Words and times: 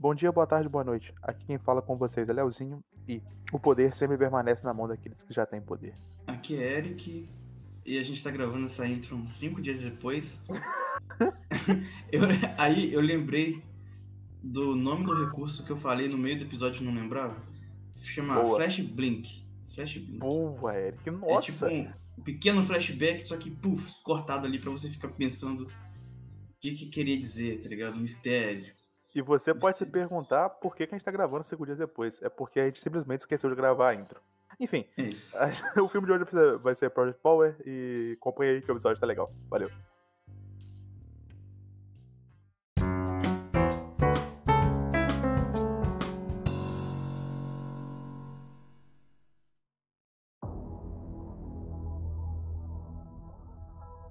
Bom 0.00 0.14
dia, 0.14 0.32
boa 0.32 0.46
tarde, 0.46 0.66
boa 0.66 0.82
noite. 0.82 1.12
Aqui 1.22 1.44
quem 1.44 1.58
fala 1.58 1.82
com 1.82 1.94
vocês 1.94 2.26
é 2.26 2.32
Leozinho 2.32 2.82
e 3.06 3.20
o 3.52 3.60
poder 3.60 3.94
sempre 3.94 4.16
permanece 4.16 4.64
na 4.64 4.72
mão 4.72 4.88
daqueles 4.88 5.22
que 5.22 5.34
já 5.34 5.44
têm 5.44 5.60
poder. 5.60 5.92
Aqui 6.26 6.56
é 6.56 6.78
Eric 6.78 7.28
e 7.84 7.98
a 7.98 8.02
gente 8.02 8.24
tá 8.24 8.30
gravando 8.30 8.64
essa 8.64 8.88
intro 8.88 9.14
uns 9.14 9.30
5 9.32 9.60
dias 9.60 9.82
depois. 9.82 10.40
eu, 12.10 12.22
aí 12.56 12.94
eu 12.94 13.02
lembrei 13.02 13.62
do 14.42 14.74
nome 14.74 15.04
do 15.04 15.22
recurso 15.26 15.66
que 15.66 15.70
eu 15.70 15.76
falei 15.76 16.08
no 16.08 16.16
meio 16.16 16.38
do 16.38 16.44
episódio 16.44 16.80
e 16.80 16.86
não 16.86 16.94
lembrava. 16.94 17.36
Chama 17.96 18.40
Boa. 18.40 18.56
Flash 18.56 18.80
Blink. 18.80 19.44
Flash 19.74 19.98
Blink. 19.98 20.18
Boa, 20.18 20.78
Eric. 20.78 21.06
É 21.06 21.12
Nossa! 21.12 21.52
tipo 21.52 21.66
um 22.18 22.22
pequeno 22.24 22.64
flashback, 22.64 23.22
só 23.22 23.36
que 23.36 23.50
puf, 23.50 24.02
cortado 24.02 24.46
ali 24.46 24.58
pra 24.58 24.70
você 24.70 24.88
ficar 24.88 25.08
pensando 25.08 25.64
o 25.64 25.70
que 26.58 26.72
que 26.72 26.86
queria 26.86 27.18
dizer, 27.18 27.60
tá 27.62 27.68
ligado? 27.68 27.98
Um 27.98 28.00
mistério. 28.00 28.79
E 29.12 29.20
você 29.20 29.52
pode 29.52 29.76
se 29.76 29.84
perguntar 29.84 30.48
por 30.48 30.76
que, 30.76 30.86
que 30.86 30.94
a 30.94 30.98
gente 30.98 31.04
tá 31.04 31.10
gravando 31.10 31.42
cinco 31.42 31.66
dias 31.66 31.78
depois. 31.78 32.22
É 32.22 32.28
porque 32.28 32.60
a 32.60 32.66
gente 32.66 32.80
simplesmente 32.80 33.20
esqueceu 33.20 33.50
de 33.50 33.56
gravar 33.56 33.90
a 33.90 33.94
intro. 33.94 34.20
Enfim, 34.58 34.86
o 35.82 35.88
filme 35.88 36.06
de 36.06 36.12
hoje 36.12 36.24
vai 36.62 36.76
ser 36.76 36.90
Project 36.90 37.20
Power 37.20 37.56
e 37.66 38.16
acompanha 38.20 38.52
aí 38.52 38.62
que 38.62 38.70
o 38.70 38.74
episódio 38.74 39.00
tá 39.00 39.06
legal. 39.06 39.28
Valeu. 39.48 39.68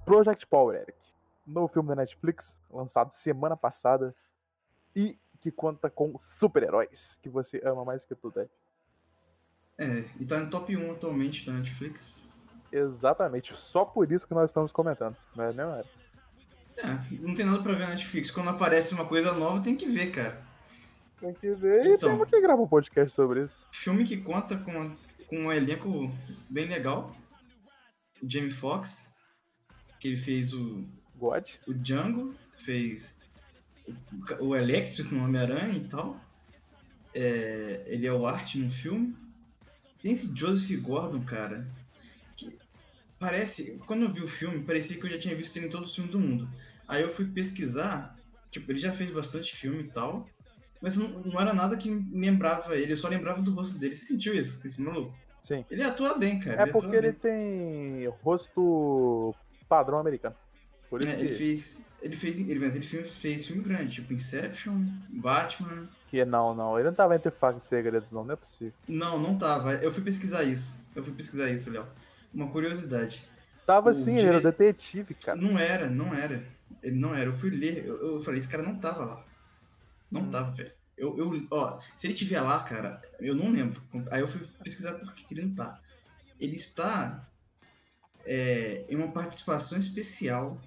Project 0.04 0.46
Power, 0.48 0.76
Eric. 0.82 0.98
Novo 1.46 1.68
filme 1.70 1.88
da 1.88 1.96
Netflix, 1.96 2.58
lançado 2.70 3.14
semana 3.14 3.56
passada 3.56 4.14
e 4.96 5.18
que 5.42 5.52
conta 5.52 5.90
com 5.90 6.18
super-heróis 6.18 7.18
que 7.22 7.30
você 7.30 7.62
ama 7.64 7.86
mais 7.86 8.04
que 8.06 8.14
tudo, 8.16 8.40
Eric. 8.40 8.54
É, 9.78 10.04
e 10.20 10.26
tá 10.26 10.40
no 10.42 10.50
top 10.50 10.76
1 10.76 10.92
atualmente 10.92 11.46
da 11.46 11.54
Netflix. 11.54 12.30
Exatamente, 12.72 13.56
só 13.56 13.86
por 13.86 14.12
isso 14.12 14.28
que 14.28 14.34
nós 14.34 14.50
estamos 14.50 14.72
comentando, 14.72 15.16
não 15.36 15.44
é, 15.46 15.54
não, 15.54 15.76
Eric? 15.78 15.90
É, 16.78 17.18
não 17.20 17.34
tem 17.34 17.46
nada 17.46 17.62
pra 17.64 17.74
ver 17.74 17.80
na 17.86 17.90
Netflix. 17.90 18.32
Quando 18.32 18.50
aparece 18.50 18.94
uma 18.94 19.06
coisa 19.06 19.34
nova, 19.34 19.62
tem 19.62 19.76
que 19.76 19.86
ver, 19.88 20.12
cara. 20.12 20.42
Tem 21.20 21.34
que 21.34 21.52
ver 21.52 21.86
e 21.86 21.94
Então. 21.96 22.10
temos 22.12 22.30
que 22.30 22.40
gravar 22.40 22.62
um 22.62 22.68
podcast 22.68 23.14
sobre 23.14 23.44
isso. 23.44 23.60
Filme 23.74 24.06
que 24.06 24.18
conta 24.18 24.58
com, 24.58 24.96
com 25.28 25.38
um 25.46 25.52
elenco 25.52 26.10
bem 26.50 26.68
legal. 26.68 27.14
Jamie 28.24 28.52
Foxx, 28.52 29.10
que 30.00 30.08
ele 30.10 30.18
fez 30.18 30.54
o, 30.54 30.86
God? 31.16 31.50
o 31.68 31.74
Django, 31.74 32.34
fez 32.64 33.18
o, 34.40 34.56
Electro 34.56 35.04
no 35.14 35.24
Homem-Aranha 35.24 35.76
e 35.76 35.88
tal. 35.88 36.20
É, 37.14 37.84
ele 37.88 38.06
é 38.06 38.14
o 38.14 38.26
Art 38.26 38.56
no 38.56 38.70
filme. 38.70 39.16
Tem 40.02 40.14
esse 40.14 40.36
Joseph 40.36 40.80
Gordon, 40.82 41.24
cara, 41.24 41.68
que 42.36 42.58
parece... 43.20 43.78
Quando 43.86 44.04
eu 44.04 44.14
vi 44.14 44.22
o 44.22 44.28
filme, 44.28 44.64
parecia 44.64 44.98
que 44.98 45.06
eu 45.06 45.10
já 45.10 45.20
tinha 45.20 45.36
visto 45.36 45.56
ele 45.58 45.68
em 45.68 45.70
todo 45.70 45.86
o 45.86 45.90
filme 45.90 46.10
do 46.10 46.20
mundo. 46.20 46.50
Aí 46.88 47.02
eu 47.02 47.14
fui 47.14 47.26
pesquisar, 47.26 48.18
tipo, 48.50 48.72
ele 48.72 48.80
já 48.80 48.94
fez 48.94 49.12
bastante 49.12 49.56
filme 49.56 49.84
e 49.84 49.88
tal, 49.92 50.28
mas 50.82 50.96
não, 50.96 51.10
não 51.10 51.40
era 51.40 51.54
nada 51.54 51.76
que 51.76 51.90
me 51.90 52.26
lembrava 52.26 52.76
ele, 52.76 52.94
eu 52.94 52.98
só 52.98 53.08
lembrava 53.08 53.42
do 53.42 53.54
rosto 53.54 53.78
dele. 53.78 53.96
Você 53.96 54.06
sentiu 54.06 54.34
isso, 54.34 54.66
esse 54.66 54.82
maluco? 54.82 55.14
Sim. 55.44 55.66
Ele 55.70 55.84
atua 55.84 56.18
bem, 56.18 56.40
cara. 56.40 56.62
É 56.62 56.64
ele 56.64 56.72
porque 56.72 56.96
ele 56.96 57.12
bem. 57.12 57.20
tem 57.22 58.08
rosto 58.24 59.36
padrão 59.68 60.00
americano. 60.00 60.36
Por 60.90 61.02
isso 61.02 61.10
É, 61.10 61.16
que, 61.16 61.22
ele 61.22 61.36
fez. 61.36 61.84
Ele 62.02 62.16
fez. 62.16 62.40
Ele, 62.40 62.60
mas 62.60 62.76
ele 62.76 62.86
fez, 62.86 63.18
fez 63.18 63.46
filme 63.46 63.62
grande, 63.62 63.96
tipo 63.96 64.14
Inception, 64.14 64.86
Batman. 65.10 65.88
que 66.10 66.24
não, 66.26 66.56
não, 66.56 66.78
ele 66.80 66.88
não 66.88 66.96
tava 66.96 67.16
entre 67.16 67.30
facas 67.30 67.64
e 67.64 67.68
segredos, 67.68 68.10
não, 68.12 68.24
não 68.24 68.34
é 68.34 68.38
possível. 68.38 68.74
Não, 68.88 69.20
não 69.20 69.38
tava. 69.38 69.74
Eu 69.76 69.92
fui 69.92 70.04
pesquisar 70.04 70.44
isso. 70.44 70.82
Eu 70.96 71.04
fui 71.04 71.14
pesquisar 71.14 71.50
isso, 71.52 71.70
Léo. 71.70 71.86
Uma 72.34 72.48
curiosidade. 72.50 73.24
Tava 73.66 73.92
O 73.92 73.94
sim, 73.94 74.18
ele 74.18 74.28
era 74.28 74.38
dire- 74.40 74.52
detetive, 74.52 75.14
cara. 75.14 75.40
Não 75.40 75.58
era, 75.60 75.90
não 75.90 76.14
era. 76.14 76.44
Ele 76.82 76.96
não 76.96 77.14
era. 77.14 77.30
Eu 77.30 77.36
fui 77.38 77.50
ler. 77.52 77.86
Eu, 77.86 78.16
eu 78.16 78.22
falei, 78.24 78.40
esse 78.40 78.50
cara 78.50 78.64
não 78.64 78.80
tava 78.80 79.06
lá. 79.06 79.22
Não 80.10 80.22
Hum. 80.22 80.32
tava, 80.32 80.52
velho. 80.52 80.72
Eu, 80.98 81.18
eu, 81.18 81.48
ó, 81.52 81.80
se 81.98 82.08
ele 82.08 82.14
tiver 82.14 82.42
lá, 82.42 82.62
cara, 82.64 83.02
eu 83.20 83.34
não 83.36 83.52
lembro. 83.52 83.82
Aí 84.12 84.22
eu 84.22 84.28
fui 84.28 84.42
pesquisar 84.64 84.94
por 84.94 85.14
que 85.14 85.24
que 85.26 85.34
ele 85.34 85.44
não 85.44 85.56
tá. 85.56 85.80
Ele 86.40 86.56
está 86.56 87.26
é, 88.26 88.86
em 88.90 88.96
uma 88.96 89.12
participação 89.12 89.78
especial 89.80 90.60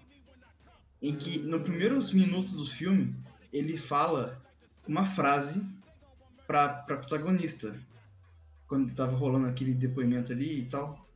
em 1.02 1.16
que, 1.16 1.40
nos 1.40 1.62
primeiros 1.62 2.12
minutos 2.12 2.52
do 2.52 2.64
filme, 2.64 3.14
ele 3.52 3.76
fala 3.76 4.40
uma 4.86 5.04
frase 5.04 5.66
pra, 6.46 6.68
pra 6.68 6.96
protagonista. 6.96 7.74
Quando 8.68 8.94
tava 8.94 9.16
rolando 9.16 9.48
aquele 9.48 9.74
depoimento 9.74 10.32
ali 10.32 10.60
e 10.60 10.64
tal. 10.64 11.06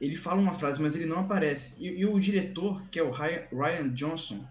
Ele 0.00 0.16
fala 0.16 0.40
uma 0.40 0.54
frase, 0.54 0.80
mas 0.80 0.94
ele 0.94 1.04
não 1.04 1.18
aparece. 1.18 1.74
E, 1.78 1.88
e 1.88 2.06
o 2.06 2.18
diretor, 2.18 2.82
que 2.88 2.98
é 2.98 3.02
o 3.02 3.10
Ryan, 3.10 3.90
Johnson, 3.92 4.46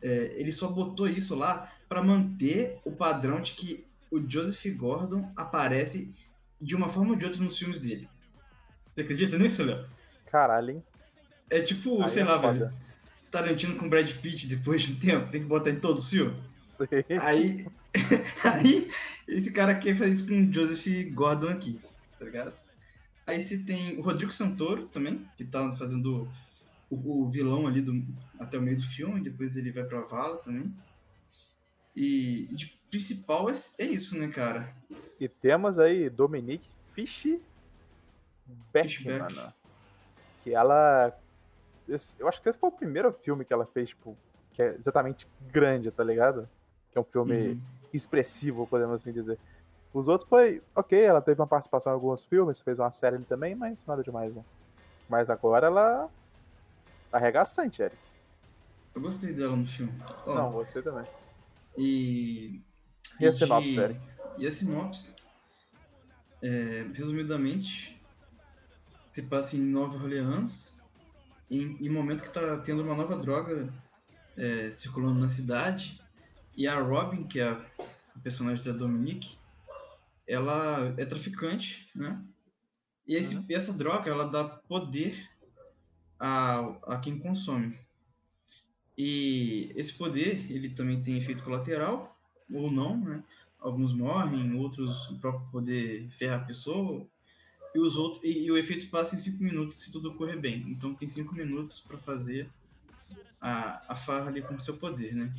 é, 0.00 0.38
ele 0.38 0.52
só 0.52 0.68
botou 0.68 1.08
isso 1.08 1.34
lá 1.34 1.72
pra 1.88 2.02
manter 2.02 2.78
o 2.84 2.92
padrão 2.92 3.40
de 3.40 3.52
que 3.52 3.84
o 4.10 4.20
Joseph 4.20 4.66
Gordon 4.76 5.32
aparece 5.36 6.14
de 6.60 6.76
uma 6.76 6.88
forma 6.88 7.10
ou 7.10 7.16
de 7.16 7.24
outra 7.24 7.42
nos 7.42 7.58
filmes 7.58 7.80
dele. 7.80 8.08
Você 8.92 9.00
acredita 9.00 9.36
nisso, 9.38 9.64
Léo? 9.64 9.88
Caralho, 10.26 10.70
hein? 10.70 10.84
É 11.50 11.60
tipo, 11.60 12.00
Aí 12.02 12.08
sei 12.08 12.22
é 12.22 12.24
lá, 12.24 12.40
foda. 12.40 12.52
velho. 12.52 12.91
Tarantino 13.32 13.76
com 13.76 13.88
Brad 13.88 14.08
Pitt 14.18 14.46
depois 14.46 14.82
de 14.82 14.92
um 14.92 14.98
tempo, 14.98 15.32
tem 15.32 15.40
que 15.40 15.48
botar 15.48 15.70
em 15.70 15.80
todo 15.80 15.98
o 15.98 16.02
filme. 16.02 16.36
Sei. 16.76 17.18
Aí, 17.18 17.66
aí 18.44 18.90
esse 19.26 19.50
cara 19.50 19.74
quer 19.74 19.96
fazer 19.96 20.10
isso 20.10 20.26
com 20.26 20.34
o 20.34 20.52
Joseph 20.52 21.12
Gordon 21.12 21.48
aqui, 21.48 21.80
tá 22.18 22.24
ligado? 22.24 22.52
Aí 23.26 23.44
você 23.44 23.56
tem 23.56 23.98
o 23.98 24.02
Rodrigo 24.02 24.32
Santoro 24.32 24.86
também, 24.88 25.26
que 25.36 25.44
tá 25.44 25.70
fazendo 25.72 26.28
o, 26.90 27.24
o 27.24 27.30
vilão 27.30 27.66
ali 27.66 27.80
do, 27.80 28.04
até 28.38 28.58
o 28.58 28.62
meio 28.62 28.76
do 28.76 28.84
filme, 28.84 29.20
depois 29.20 29.56
ele 29.56 29.72
vai 29.72 29.84
pra 29.84 30.02
vala 30.02 30.36
também. 30.36 30.74
E, 31.96 32.48
e 32.50 32.56
de 32.56 32.78
principal 32.90 33.48
é, 33.48 33.54
é 33.78 33.86
isso, 33.86 34.18
né, 34.18 34.28
cara? 34.28 34.74
E 35.18 35.26
temos 35.26 35.78
aí 35.78 36.10
Dominique 36.10 36.68
Fish 36.94 37.38
Beckman, 38.72 39.26
Fishback. 39.28 39.52
que 40.44 40.54
ela. 40.54 41.16
Esse- 41.88 42.14
Eu 42.18 42.28
acho 42.28 42.40
que 42.42 42.48
esse 42.48 42.58
foi 42.58 42.68
o 42.68 42.72
primeiro 42.72 43.12
filme 43.12 43.44
que 43.44 43.52
ela 43.52 43.66
fez, 43.66 43.90
tipo, 43.90 44.16
que 44.52 44.62
é 44.62 44.74
exatamente 44.74 45.26
grande, 45.50 45.90
tá 45.90 46.02
ligado? 46.04 46.48
Que 46.90 46.98
é 46.98 47.00
um 47.00 47.04
filme 47.04 47.34
Uhum. 47.48 47.60
expressivo, 47.92 48.66
podemos 48.66 48.94
assim 49.00 49.12
dizer. 49.12 49.38
Os 49.94 50.08
outros 50.08 50.28
foi, 50.28 50.62
ok, 50.74 50.98
ela 51.02 51.20
teve 51.20 51.40
uma 51.40 51.46
participação 51.46 51.92
em 51.92 51.94
alguns 51.94 52.24
filmes, 52.24 52.60
fez 52.60 52.78
uma 52.78 52.90
série 52.90 53.16
ali 53.16 53.24
também, 53.24 53.54
mas 53.54 53.78
nada 53.86 54.02
demais, 54.02 54.34
né? 54.34 54.42
Mas 55.08 55.28
agora 55.28 55.66
ela. 55.66 56.08
Arregaçante, 57.12 57.82
Eric. 57.82 57.96
Eu 58.94 59.02
gostei 59.02 59.32
dela 59.34 59.54
no 59.54 59.66
filme. 59.66 59.92
Ó, 60.26 60.34
Não, 60.34 60.52
você 60.52 60.80
também. 60.82 61.04
E. 61.76 62.60
E 63.20 63.26
a 63.26 63.32
sinopse, 63.34 63.78
Eric? 63.78 64.00
E 64.38 64.46
a 64.46 64.52
sinopse, 64.52 65.14
é, 66.42 66.82
resumidamente, 66.94 68.00
se 69.12 69.22
passa 69.28 69.56
em 69.56 69.60
Nova 69.60 69.96
Orleans, 69.96 70.74
em, 71.52 71.76
em 71.84 71.88
momento 71.88 72.22
que 72.22 72.30
tá 72.32 72.58
tendo 72.58 72.82
uma 72.82 72.94
nova 72.94 73.16
droga 73.16 73.72
é, 74.36 74.70
circulando 74.70 75.20
na 75.20 75.28
cidade, 75.28 76.00
e 76.56 76.66
a 76.66 76.80
Robin, 76.80 77.24
que 77.24 77.40
é 77.40 77.48
a, 77.48 77.64
personagem 78.22 78.64
da 78.64 78.72
Dominique, 78.72 79.38
ela 80.26 80.94
é 80.96 81.04
traficante, 81.04 81.88
né? 81.94 82.22
E 83.06 83.16
esse, 83.16 83.36
Uhum. 83.36 83.46
essa 83.50 83.72
droga, 83.72 84.10
ela 84.10 84.24
dá 84.24 84.44
poder 84.44 85.28
a, 86.18 86.60
a 86.84 86.98
quem 86.98 87.18
consome. 87.18 87.76
E 88.96 89.72
esse 89.74 89.94
poder, 89.94 90.50
ele 90.50 90.70
também 90.70 91.02
tem 91.02 91.18
efeito 91.18 91.42
colateral, 91.42 92.16
ou 92.52 92.70
não, 92.70 92.96
né? 92.96 93.24
Alguns 93.58 93.92
morrem, 93.94 94.54
outros 94.54 95.08
o 95.10 95.18
próprio 95.18 95.50
poder 95.50 96.08
ferra 96.10 96.36
a 96.36 96.44
pessoa, 96.44 97.06
e 97.74 97.78
os 97.78 97.96
outros 97.96 98.22
e, 98.22 98.46
e 98.46 98.50
o 98.50 98.56
efeito 98.56 98.88
passa 98.88 99.14
em 99.14 99.18
5 99.18 99.42
minutos 99.42 99.78
se 99.78 99.90
tudo 99.90 100.14
correr 100.14 100.36
bem. 100.36 100.64
Então 100.68 100.94
tem 100.94 101.08
5 101.08 101.34
minutos 101.34 101.80
para 101.80 101.98
fazer 101.98 102.48
a, 103.40 103.92
a 103.92 103.96
farra 103.96 104.28
ali 104.28 104.42
com 104.42 104.54
o 104.54 104.60
seu 104.60 104.76
poder, 104.76 105.14
né? 105.14 105.32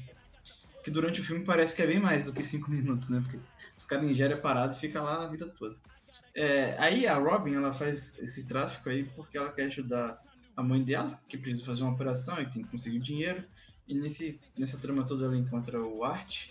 Que 0.84 0.92
durante 0.92 1.22
o 1.22 1.24
filme 1.24 1.46
parece 1.46 1.76
que 1.76 1.82
é 1.82 1.88
bem 1.88 2.00
mais 2.00 2.26
do 2.26 2.34
que 2.34 2.44
5 2.44 2.70
minutos, 2.72 3.10
né? 3.10 3.22
Porque 3.22 3.40
os 3.78 3.86
caras 3.86 4.10
ingerem 4.10 4.36
a 4.36 4.42
parada 4.42 4.76
e 4.76 4.80
fica 4.80 5.02
lá 5.02 5.24
a 5.24 5.28
vida 5.28 5.48
toda. 5.48 5.76
É, 6.36 6.76
aí 6.78 7.08
a 7.08 7.16
Robin, 7.16 7.54
ela 7.56 7.74
faz 7.74 8.20
esse 8.20 8.46
tráfico 8.46 8.90
aí 8.90 9.04
porque 9.16 9.38
ela 9.38 9.52
quer 9.52 9.66
ajudar 9.66 10.22
a 10.56 10.62
mãe 10.62 10.84
dela, 10.84 11.20
que 11.28 11.38
precisa 11.38 11.66
fazer 11.66 11.82
uma 11.82 11.94
operação 11.94 12.40
e 12.40 12.50
tem 12.50 12.64
que 12.64 12.70
conseguir 12.70 13.00
dinheiro. 13.00 13.44
E 13.88 13.94
nesse, 13.94 14.40
nessa 14.58 14.78
trama 14.78 15.06
toda 15.06 15.26
ela 15.26 15.38
encontra 15.38 15.82
o 15.82 16.04
Art, 16.04 16.50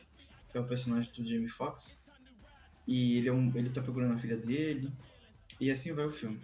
que 0.50 0.58
é 0.58 0.61
o 0.61 0.64
personagem 0.64 1.11
do 1.12 1.25
Jamie 1.25 1.49
Foxx. 1.49 2.00
E 2.87 3.19
ele, 3.19 3.29
é 3.29 3.32
um, 3.32 3.52
ele 3.55 3.70
tá 3.70 3.81
procurando 3.81 4.14
a 4.14 4.19
filha 4.19 4.37
dele. 4.37 4.93
E 5.62 5.70
assim 5.70 5.94
vai 5.94 6.04
o 6.04 6.10
filme. 6.10 6.40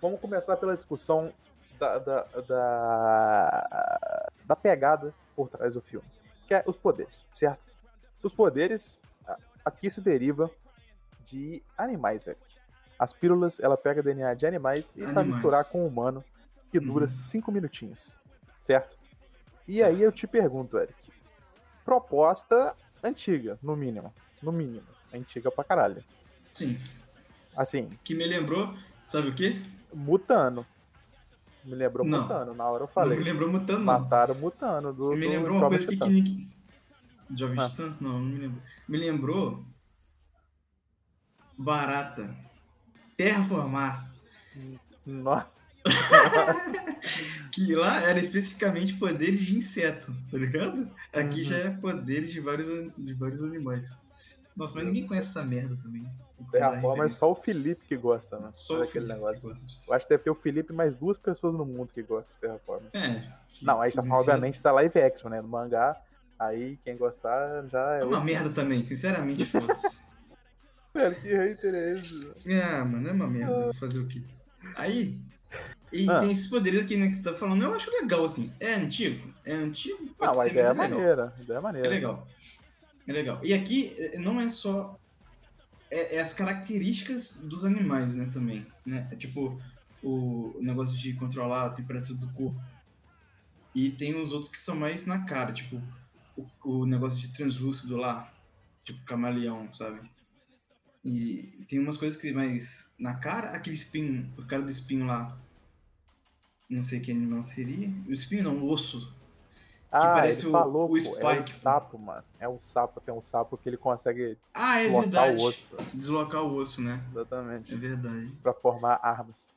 Vamos 0.00 0.20
começar 0.20 0.56
pela 0.56 0.72
discussão 0.72 1.32
da, 1.76 1.98
da, 1.98 2.22
da, 2.46 4.30
da 4.44 4.54
pegada 4.54 5.12
por 5.34 5.48
trás 5.48 5.74
do 5.74 5.80
filme. 5.80 6.06
Que 6.46 6.54
é 6.54 6.62
os 6.64 6.76
poderes, 6.76 7.26
certo? 7.32 7.66
Os 8.22 8.32
poderes 8.32 9.00
aqui 9.64 9.90
se 9.90 10.00
deriva 10.00 10.48
de 11.24 11.60
animais, 11.76 12.28
Eric. 12.28 12.40
As 12.96 13.12
pílulas, 13.12 13.58
ela 13.58 13.76
pega 13.76 14.04
DNA 14.04 14.34
de 14.34 14.46
animais 14.46 14.88
e 14.94 15.04
vai 15.04 15.24
misturar 15.24 15.64
com 15.72 15.82
o 15.82 15.86
humano, 15.88 16.24
que 16.70 16.78
dura 16.78 17.06
Uhum. 17.06 17.10
5 17.10 17.50
minutinhos, 17.50 18.16
certo? 18.60 18.96
E 19.66 19.78
Certo. 19.78 19.88
aí 19.96 20.00
eu 20.00 20.12
te 20.12 20.28
pergunto, 20.28 20.78
Eric. 20.78 20.94
Proposta 21.84 22.76
antiga, 23.02 23.58
no 23.60 23.74
mínimo. 23.74 24.14
No 24.40 24.52
mínimo. 24.52 24.86
Antiga 25.12 25.50
pra 25.50 25.64
caralho. 25.64 26.04
Sim. 26.54 26.78
Assim, 27.56 27.88
Que 28.04 28.14
me 28.14 28.24
lembrou, 28.26 28.74
sabe 29.06 29.28
o 29.28 29.34
quê? 29.34 29.60
Mutano. 29.92 30.64
Me 31.64 31.74
lembrou 31.74 32.06
Não. 32.06 32.22
Mutano, 32.22 32.54
na 32.54 32.64
hora 32.64 32.84
eu 32.84 32.86
Não 32.86 32.92
falei. 32.92 33.18
me 33.18 33.24
lembrou 33.24 33.50
Mutano, 33.50 33.78
não. 33.78 33.84
Mataram 33.84 34.34
Mutano 34.34 34.92
do, 34.92 35.10
Me 35.10 35.26
do 35.26 35.32
lembrou 35.32 35.56
uma 35.58 35.60
Jovens 35.70 35.86
coisa 35.86 36.04
que, 36.06 36.22
que. 36.22 36.48
Jovens 37.36 37.58
Ah. 37.60 37.68
Titãs? 37.70 38.00
Não, 38.00 38.12
não 38.12 38.20
me 38.20 38.38
lembro. 38.38 38.62
Me 38.88 38.98
lembrou. 38.98 39.64
Barata. 41.58 42.34
Terraformar. 43.16 44.10
Nossa. 45.06 45.68
Que 47.52 47.74
lá 47.74 48.00
era 48.02 48.18
especificamente 48.20 48.94
poderes 48.94 49.40
de 49.40 49.56
inseto, 49.58 50.14
tá 50.30 50.38
ligado? 50.38 50.88
Aqui 51.12 51.38
Uhum. 51.40 51.44
já 51.46 51.56
é 51.56 51.70
poderes 51.70 52.30
de 52.30 52.38
vários, 52.40 52.92
de 52.96 53.14
vários 53.14 53.42
animais. 53.42 54.00
Nossa, 54.56 54.74
mas 54.74 54.84
ninguém 54.84 55.06
conhece 55.06 55.28
essa 55.28 55.42
merda 55.42 55.76
também. 55.82 56.06
Terraforma 56.50 57.04
é 57.04 57.08
só 57.08 57.30
o 57.30 57.34
Felipe 57.34 57.84
que 57.86 57.96
gosta, 57.96 58.38
né? 58.38 58.48
Só 58.52 58.74
o 58.74 58.78
daquele 58.80 59.06
Felipe 59.06 59.12
negócio. 59.14 59.54
Eu 59.86 59.94
acho 59.94 60.04
que 60.06 60.10
deve 60.10 60.24
ter 60.24 60.30
o 60.30 60.34
Felipe 60.34 60.72
e 60.72 60.76
mais 60.76 60.96
duas 60.96 61.16
pessoas 61.18 61.54
no 61.54 61.64
mundo 61.64 61.90
que 61.94 62.02
gostam 62.02 62.32
de 62.34 62.40
Terraforma. 62.40 62.88
É. 62.92 63.22
Não, 63.62 63.80
a 63.80 63.86
gente 63.86 63.94
tá 63.96 64.02
falando, 64.02 64.18
obviamente, 64.20 64.62
da 64.62 64.72
live 64.72 65.00
action, 65.00 65.28
né? 65.30 65.40
Do 65.40 65.48
mangá. 65.48 65.96
Aí, 66.38 66.78
quem 66.84 66.96
gostar 66.96 67.66
já 67.68 67.96
é. 67.96 68.00
É 68.00 68.04
uma 68.04 68.12
outro. 68.16 68.24
merda 68.24 68.50
também, 68.50 68.84
sinceramente, 68.84 69.44
foda-se. 69.50 70.00
Velho, 70.92 71.14
que 71.20 71.28
hater 71.28 71.74
é 71.74 71.92
esse? 71.92 72.32
Ah, 72.62 72.84
mano, 72.84 73.08
é 73.08 73.12
uma 73.12 73.28
merda. 73.28 73.52
Vou 73.66 73.74
Fazer 73.74 74.00
o 74.00 74.08
quê? 74.08 74.22
Aí. 74.74 75.16
E 75.92 76.08
Ah. 76.08 76.18
tem 76.20 76.30
esses 76.32 76.46
poderes 76.48 76.80
aqui, 76.80 76.96
né, 76.96 77.08
que 77.08 77.16
você 77.16 77.22
tá 77.22 77.34
falando. 77.34 77.62
Eu 77.62 77.74
acho 77.74 77.90
legal, 77.90 78.24
assim. 78.24 78.52
É 78.58 78.74
antigo? 78.74 79.32
É 79.44 79.52
antigo? 79.52 79.98
Pode 80.18 80.32
Não, 80.34 80.40
a 80.40 80.46
ideia 80.48 80.62
é 80.62 80.66
é 80.66 80.72
legal. 80.72 80.88
maneira. 80.90 81.34
A 81.36 81.40
ideia 81.42 81.56
é 81.56 81.58
É 81.58 81.62
maneira. 81.62 81.88
legal. 81.88 82.26
É 83.10 83.12
legal. 83.12 83.40
E 83.44 83.52
aqui 83.52 83.92
eh, 83.98 84.18
não 84.18 84.40
é 84.40 84.48
só. 84.48 84.96
É, 85.90 86.16
é 86.16 86.20
as 86.20 86.32
características 86.32 87.38
dos 87.38 87.64
animais, 87.64 88.14
né, 88.14 88.30
também. 88.32 88.64
Né? 88.86 89.08
É 89.10 89.16
tipo, 89.16 89.60
o 90.00 90.56
negócio 90.60 90.96
de 90.96 91.12
controlar 91.14 91.66
a 91.66 91.70
temperatura 91.70 92.16
do 92.16 92.28
corpo. 92.28 92.60
E 93.74 93.90
tem 93.90 94.14
os 94.14 94.30
outros 94.30 94.48
que 94.48 94.60
são 94.60 94.76
mais 94.76 95.06
na 95.06 95.24
cara, 95.24 95.52
tipo, 95.52 95.82
o, 96.36 96.46
o 96.62 96.86
negócio 96.86 97.18
de 97.18 97.32
translúcido 97.32 97.96
lá. 97.96 98.32
Tipo, 98.84 99.04
camaleão, 99.04 99.74
sabe? 99.74 100.08
E 101.04 101.64
tem 101.68 101.80
umas 101.80 101.96
coisas 101.96 102.16
que 102.18 102.32
mais 102.32 102.94
na 102.96 103.14
cara, 103.14 103.48
aquele 103.48 103.74
espinho, 103.74 104.32
o 104.38 104.46
cara 104.46 104.62
do 104.62 104.70
espinho 104.70 105.04
lá. 105.04 105.36
Não 106.68 106.84
sei 106.84 107.00
que 107.00 107.10
animal 107.10 107.42
seria. 107.42 107.88
O 108.06 108.12
espinho 108.12 108.44
não, 108.44 108.60
o 108.60 108.70
osso. 108.70 109.12
Ah, 109.92 110.12
parece 110.14 110.42
ele 110.42 110.48
o- 110.48 110.52
falou, 110.52 110.90
o 110.90 110.96
é 110.96 111.00
Spike, 111.00 111.22
o 111.50 111.54
pô. 111.54 111.60
sapo, 111.62 111.98
mano. 111.98 112.22
É 112.38 112.48
um 112.48 112.60
sapo, 112.60 113.00
tem 113.00 113.12
um 113.12 113.20
sapo 113.22 113.56
que 113.58 113.68
ele 113.68 113.76
consegue 113.76 114.38
Ah, 114.54 114.78
é 114.80 114.84
deslocar 114.84 115.02
verdade. 115.10 115.36
o 115.38 115.42
osso. 115.42 115.64
Deslocar 115.94 116.42
o 116.42 116.54
osso, 116.56 116.80
né? 116.80 117.00
Exatamente. 117.10 117.74
É 117.74 117.76
verdade. 117.76 118.32
Pra 118.42 118.52
formar 118.54 119.00
armas. 119.02 119.48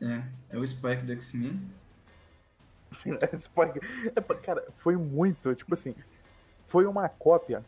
É, 0.00 0.22
é 0.50 0.58
o 0.58 0.66
Spike 0.66 1.02
do 1.06 1.12
X-Men. 1.12 1.60
Esse 3.32 3.48
pode- 3.50 3.80
é, 4.14 4.20
Cara, 4.42 4.64
foi 4.76 4.96
muito, 4.96 5.54
tipo 5.54 5.72
assim, 5.74 5.94
foi 6.66 6.84
uma 6.86 7.08
cópia. 7.08 7.64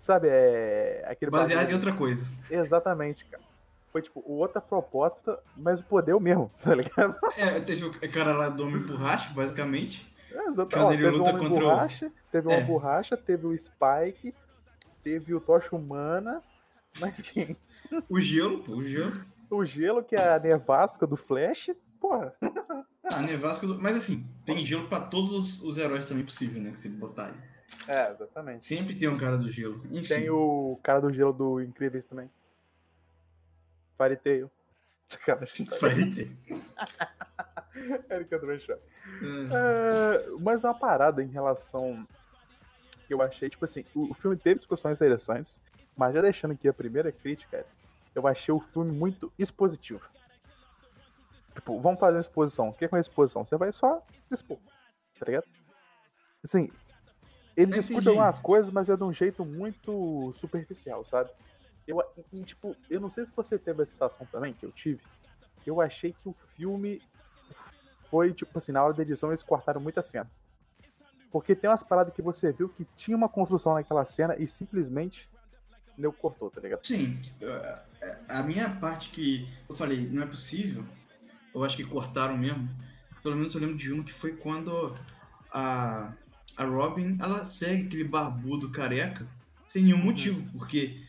Sabe, 0.00 0.28
é. 0.30 1.04
Aquele 1.08 1.30
Baseado 1.30 1.50
em 1.52 1.62
bagulho- 1.62 1.76
outra 1.76 1.92
coisa. 1.92 2.30
Exatamente, 2.50 3.24
cara. 3.26 3.42
Foi 3.92 4.00
tipo 4.00 4.22
outra 4.24 4.60
proposta, 4.60 5.38
mas 5.56 5.80
o 5.80 5.84
poder 5.84 6.12
é 6.12 6.14
o 6.14 6.20
mesmo, 6.20 6.50
tá 6.62 6.74
ligado? 6.74 7.16
É, 7.36 7.58
teve 7.60 7.84
o 7.84 8.12
cara 8.12 8.32
lá 8.32 8.48
do 8.48 8.62
Homem 8.64 8.80
Borracha, 8.82 9.32
basicamente. 9.34 10.09
É, 10.32 10.48
exatamente. 10.48 10.76
Ó, 10.78 10.88
teve 10.90 11.10
luta 11.10 11.30
o 11.34 11.38
contra 11.38 11.62
o- 11.64 11.66
borracha, 11.68 12.12
teve 12.30 12.48
o 12.48 12.50
É. 12.52 12.64
Borracha, 12.64 13.16
teve 13.16 13.46
o 13.46 13.58
Spike, 13.58 14.34
teve 15.02 15.34
o 15.34 15.40
Tocha 15.40 15.74
Humana, 15.74 16.42
mas 17.00 17.20
quem? 17.20 17.56
O 18.08 18.20
gelo, 18.20 18.62
pô, 18.62 18.72
o 18.76 18.84
gelo. 18.86 19.12
O 19.50 19.64
gelo, 19.64 20.02
que 20.04 20.14
é 20.14 20.34
a 20.34 20.38
nevasca 20.38 21.06
do 21.06 21.16
Flash, 21.16 21.70
porra. 22.00 22.32
Ah, 23.02 23.20
nevasca 23.22 23.66
do... 23.66 23.80
Mas 23.80 23.96
assim, 23.96 24.24
tem 24.46 24.64
gelo 24.64 24.88
pra 24.88 25.00
todos 25.00 25.32
os, 25.32 25.62
os 25.64 25.76
heróis 25.78 26.06
também 26.06 26.24
possível, 26.24 26.62
né? 26.62 26.70
Que 26.70 26.78
você 26.80 26.88
botar 26.88 27.26
aí. 27.26 27.34
É, 27.88 28.12
exatamente. 28.12 28.64
Sempre 28.64 28.94
tem 28.94 29.08
um 29.08 29.18
cara 29.18 29.36
do 29.36 29.50
gelo. 29.50 29.82
Enfim. 29.90 30.06
Tem 30.06 30.30
o 30.30 30.78
cara 30.82 31.00
do 31.00 31.12
gelo 31.12 31.32
do 31.32 31.60
Incríveis 31.60 32.04
também. 32.04 32.30
Fariteio. 33.98 34.50
Sacanagem. 35.08 35.66
Vai 35.80 35.94
ter. 36.10 36.30
Erika 38.10 38.38
Drunchá. 38.38 38.74
É, 38.74 38.76
É, 40.26 40.30
mas 40.40 40.64
uma 40.64 40.74
parada 40.74 41.22
em 41.22 41.28
relação 41.28 42.06
que 43.06 43.14
eu 43.14 43.22
achei, 43.22 43.48
tipo 43.48 43.64
assim, 43.64 43.84
o, 43.94 44.10
o 44.10 44.14
filme 44.14 44.36
teve 44.36 44.60
discussões 44.60 44.96
interessantes, 44.96 45.60
mas 45.96 46.14
já 46.14 46.20
deixando 46.20 46.52
aqui 46.52 46.68
a 46.68 46.72
primeira 46.72 47.10
crítica, 47.10 47.64
eu 48.14 48.26
achei 48.26 48.52
o 48.54 48.60
filme 48.60 48.92
muito 48.92 49.32
expositivo. 49.38 50.02
Tipo, 51.54 51.80
vamos 51.80 51.98
fazer 51.98 52.16
uma 52.16 52.20
exposição. 52.20 52.68
O 52.68 52.72
que 52.72 52.84
é 52.84 52.88
uma 52.88 53.00
exposição? 53.00 53.44
Você 53.44 53.56
vai 53.56 53.72
só 53.72 54.04
expor, 54.30 54.58
tá 55.18 55.26
ligado? 55.26 55.46
Assim, 56.42 56.70
ele 57.56 57.72
discute 57.72 58.08
algumas 58.08 58.38
coisas, 58.38 58.72
mas 58.72 58.88
é 58.88 58.96
de 58.96 59.02
um 59.02 59.12
jeito 59.12 59.44
muito 59.44 60.32
superficial, 60.36 61.04
sabe? 61.04 61.30
Eu, 61.86 62.02
e, 62.32 62.42
tipo, 62.44 62.76
eu 62.88 63.00
não 63.00 63.10
sei 63.10 63.24
se 63.24 63.32
você 63.34 63.58
teve 63.58 63.82
essa 63.82 63.92
sensação 63.92 64.26
também, 64.26 64.54
que 64.54 64.64
eu 64.64 64.70
tive. 64.70 65.02
Eu 65.66 65.80
achei 65.80 66.12
que 66.12 66.28
o 66.28 66.32
filme 66.32 67.02
foi, 68.10 68.32
tipo 68.32 68.56
assim, 68.58 68.72
na 68.72 68.82
hora 68.82 68.94
da 68.94 69.02
edição 69.02 69.30
eles 69.30 69.42
cortaram 69.42 69.80
muita 69.80 70.02
cena. 70.02 70.30
Porque 71.30 71.54
tem 71.54 71.70
umas 71.70 71.82
paradas 71.82 72.12
que 72.12 72.22
você 72.22 72.52
viu 72.52 72.68
que 72.68 72.84
tinha 72.96 73.16
uma 73.16 73.28
construção 73.28 73.74
naquela 73.74 74.04
cena 74.04 74.36
e 74.36 74.46
simplesmente 74.48 75.28
nego 75.96 76.12
cortou, 76.14 76.50
tá 76.50 76.60
ligado? 76.60 76.84
Sim, 76.84 77.20
a- 78.28 78.38
a 78.40 78.42
minha 78.42 78.68
parte 78.80 79.10
que 79.10 79.48
eu 79.68 79.74
falei, 79.74 80.08
não 80.08 80.22
é 80.22 80.26
possível, 80.26 80.84
eu 81.54 81.62
acho 81.62 81.76
que 81.76 81.84
cortaram 81.84 82.36
mesmo. 82.36 82.68
Pelo 83.22 83.36
menos 83.36 83.54
eu 83.54 83.60
lembro 83.60 83.76
de 83.76 83.92
uma 83.92 84.02
que 84.02 84.12
foi 84.12 84.36
quando 84.36 84.94
a, 85.52 86.12
a 86.56 86.64
Robin 86.64 87.16
ela 87.20 87.44
segue 87.44 87.86
aquele 87.86 88.04
barbudo 88.04 88.70
careca 88.72 89.26
sem 89.66 89.84
nenhum 89.84 89.98
Uhum. 89.98 90.04
motivo, 90.06 90.58
porque 90.58 91.04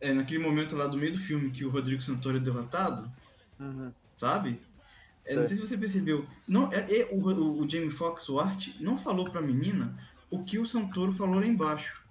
é 0.00 0.12
naquele 0.14 0.38
momento 0.38 0.76
lá 0.76 0.86
do 0.86 0.96
meio 0.96 1.12
do 1.12 1.18
filme 1.18 1.50
que 1.50 1.64
o 1.64 1.70
Rodrigo 1.70 2.00
Santoro 2.00 2.36
é 2.36 2.40
derrotado, 2.40 3.10
sabe? 4.10 4.60
É, 5.28 5.34
não 5.36 5.46
Sei. 5.46 5.56
se 5.56 5.66
você 5.66 5.76
percebeu. 5.76 6.24
Não, 6.46 6.72
é, 6.72 6.78
é, 6.90 7.08
o, 7.12 7.18
o, 7.20 7.60
o 7.60 7.68
Jamie 7.68 7.90
Foxx, 7.90 8.28
o 8.30 8.40
Art, 8.40 8.68
não 8.80 8.96
falou 8.96 9.30
pra 9.30 9.42
menina 9.42 9.94
o 10.30 10.42
que 10.42 10.58
o 10.58 10.64
Santoro 10.66 11.12
falou 11.12 11.36
lá 11.36 11.46
embaixo. 11.46 12.02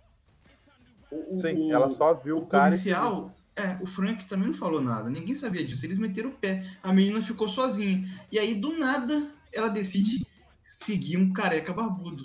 O, 1.09 1.41
Sim, 1.41 1.71
o- 1.71 1.74
ela 1.74 1.89
só 1.89 2.13
viu 2.13 2.38
o 2.38 2.45
cara 2.45 2.65
policial, 2.67 3.33
é, 3.55 3.75
o 3.81 3.88
Frank 3.88 4.27
também 4.27 4.50
não 4.50 4.53
falou 4.53 4.79
nada. 4.79 5.09
Ninguém 5.09 5.33
sabia 5.33 5.65
disso. 5.65 5.83
Eles 5.83 5.97
meteram 5.97 6.29
o 6.29 6.33
pé. 6.33 6.63
A 6.83 6.93
menina 6.93 7.19
ficou 7.21 7.50
sozinha. 7.50 8.07
E 8.31 8.38
aí, 8.38 8.53
do 8.53 8.77
nada, 8.77 9.31
ela 9.51 9.69
decide 9.69 10.25
seguir 10.63 11.17
um 11.17 11.33
careca 11.33 11.74
barbudo. 11.74 12.24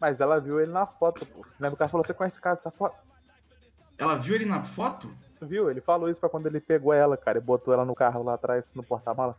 Mas 0.00 0.18
ela 0.20 0.40
viu 0.40 0.60
ele 0.60 0.72
na 0.72 0.86
foto, 0.86 1.26
pô. 1.26 1.44
Lembra 1.60 1.68
que 1.70 1.74
o 1.74 1.78
cara 1.78 1.90
falou, 1.90 2.06
você 2.06 2.14
conhece 2.14 2.34
esse 2.34 2.40
cara 2.42 2.56
dessa 2.56 2.70
foto? 2.70 2.96
Ela 3.98 4.16
viu 4.16 4.34
ele 4.34 4.46
na 4.46 4.64
foto? 4.64 5.14
Viu? 5.42 5.70
Ele 5.70 5.80
falou 5.80 6.08
isso 6.08 6.18
pra 6.18 6.28
quando 6.28 6.46
ele 6.46 6.58
pegou 6.60 6.92
ela, 6.94 7.16
cara, 7.18 7.38
e 7.38 7.40
botou 7.40 7.74
ela 7.74 7.84
no 7.84 7.94
carro 7.94 8.22
lá 8.22 8.34
atrás, 8.34 8.70
no 8.74 8.82
porta-mala. 8.82 9.36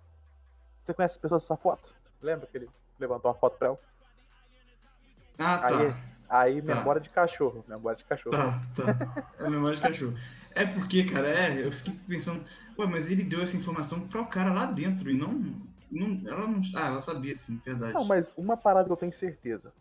Você 0.83 0.93
conhece 0.93 1.15
as 1.15 1.21
pessoas 1.21 1.43
dessa 1.43 1.55
foto? 1.55 1.93
Lembra 2.21 2.47
que 2.47 2.57
ele 2.57 2.69
levantou 2.99 3.31
uma 3.31 3.37
foto 3.37 3.57
pra 3.57 3.69
ela? 3.69 3.79
Ah, 5.39 5.59
tá. 5.59 5.79
Aí, 5.79 5.93
aí 6.29 6.61
Tá. 6.61 6.75
memória 6.75 7.01
de 7.01 7.09
cachorro, 7.09 7.63
memória 7.67 7.97
de 7.97 8.05
cachorro. 8.05 8.35
Tá, 8.35 8.61
tá. 8.75 9.25
É 9.39 9.49
memória 9.49 9.75
de 9.75 9.81
cachorro. 9.81 10.13
É 10.51 10.65
porque, 10.65 11.05
cara, 11.05 11.27
é, 11.27 11.65
eu 11.65 11.71
fiquei 11.71 11.93
pensando, 12.07 12.45
ué, 12.77 12.85
mas 12.85 13.09
ele 13.09 13.23
deu 13.23 13.41
essa 13.41 13.57
informação 13.57 14.07
pro 14.07 14.25
cara 14.27 14.53
lá 14.53 14.65
dentro 14.65 15.09
e 15.09 15.17
não. 15.17 15.31
não 15.89 16.21
ela 16.29 16.47
não. 16.47 16.61
Ah, 16.75 16.87
ela 16.87 17.01
sabia 17.01 17.33
sim, 17.33 17.59
verdade. 17.63 17.93
Não, 17.93 18.03
mas 18.03 18.33
uma 18.37 18.55
parada 18.55 18.85
que 18.85 18.91
eu 18.91 18.97
tenho 18.97 19.13
certeza. 19.13 19.73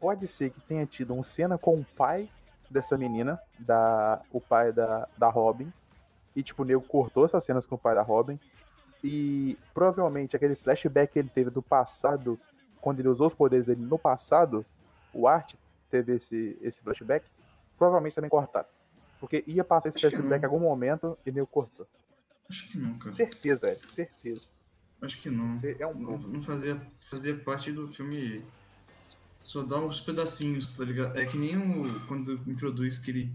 Pode 0.00 0.26
ser 0.28 0.50
que 0.50 0.60
tenha 0.60 0.86
tido 0.86 1.14
um 1.14 1.22
cena 1.22 1.58
com 1.58 1.78
o 1.78 1.84
pai 1.96 2.28
dessa 2.70 2.96
menina, 2.96 3.38
da, 3.58 4.20
o 4.30 4.40
pai 4.40 4.72
da, 4.72 5.08
da 5.16 5.28
Robin. 5.28 5.72
E, 6.34 6.42
tipo, 6.42 6.62
o 6.62 6.64
nego 6.64 6.82
cortou 6.82 7.24
essas 7.24 7.44
cenas 7.44 7.64
com 7.66 7.74
o 7.76 7.78
pai 7.78 7.94
da 7.94 8.02
Robin. 8.02 8.38
E 9.04 9.58
provavelmente 9.74 10.34
aquele 10.34 10.54
flashback 10.54 11.12
que 11.12 11.18
ele 11.18 11.28
teve 11.28 11.50
do 11.50 11.60
passado, 11.60 12.40
quando 12.80 13.00
ele 13.00 13.08
usou 13.08 13.26
os 13.26 13.34
poderes 13.34 13.66
dele 13.66 13.82
no 13.82 13.98
passado, 13.98 14.64
o 15.12 15.28
Art 15.28 15.54
teve 15.90 16.14
esse, 16.14 16.56
esse 16.62 16.80
flashback, 16.80 17.26
provavelmente 17.76 18.14
também 18.14 18.30
cortaram. 18.30 18.66
Porque 19.20 19.44
ia 19.46 19.62
passar 19.62 19.90
esse 19.90 19.98
Acho 19.98 20.08
flashback 20.16 20.42
em 20.42 20.46
algum 20.46 20.58
momento 20.58 21.18
e 21.26 21.30
nego 21.30 21.46
cortou. 21.46 21.86
Acho 22.48 22.66
que 22.66 22.78
não, 22.78 22.98
cara. 22.98 23.14
Certeza, 23.14 23.68
é, 23.68 23.74
certeza. 23.74 24.48
Acho 25.02 25.20
que 25.20 25.28
não. 25.28 25.54
É 25.78 25.86
um 25.86 25.94
Não, 25.94 26.18
não 26.18 26.42
fazia, 26.42 26.80
fazia 27.10 27.36
parte 27.36 27.70
do 27.70 27.86
filme 27.88 28.42
só 29.44 29.62
dá 29.62 29.78
uns 29.78 30.00
pedacinhos, 30.00 30.74
tá 30.76 30.84
ligado? 30.84 31.18
É 31.18 31.26
que 31.26 31.36
nem 31.36 31.56
o, 31.56 32.00
quando 32.06 32.40
introduz 32.46 32.98
que 32.98 33.10
ele 33.10 33.30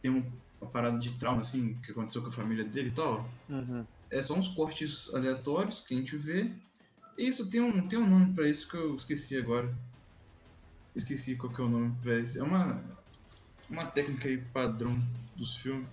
tem 0.00 0.10
um, 0.10 0.24
uma 0.60 0.70
parada 0.70 0.98
de 0.98 1.10
trauma, 1.18 1.42
assim, 1.42 1.74
que 1.84 1.92
aconteceu 1.92 2.22
com 2.22 2.28
a 2.28 2.32
família 2.32 2.64
dele 2.64 2.88
e 2.88 2.92
tal. 2.92 3.28
Uhum. 3.48 3.84
É 4.10 4.22
só 4.22 4.34
uns 4.34 4.48
cortes 4.48 5.12
aleatórios 5.14 5.80
que 5.80 5.94
a 5.94 5.96
gente 5.98 6.16
vê. 6.16 6.50
Isso 7.18 7.48
tem 7.48 7.60
um, 7.60 7.88
tem 7.88 7.98
um 7.98 8.08
nome 8.08 8.32
pra 8.34 8.48
isso 8.48 8.68
que 8.68 8.76
eu 8.76 8.94
esqueci 8.96 9.36
agora. 9.36 9.72
Esqueci 10.94 11.36
qual 11.36 11.52
que 11.52 11.60
é 11.60 11.64
o 11.64 11.68
nome 11.68 11.94
isso. 12.20 12.38
É 12.38 12.42
uma, 12.42 12.82
uma 13.68 13.86
técnica 13.86 14.28
aí 14.28 14.38
padrão 14.38 14.96
dos 15.36 15.56
filmes. 15.56 15.86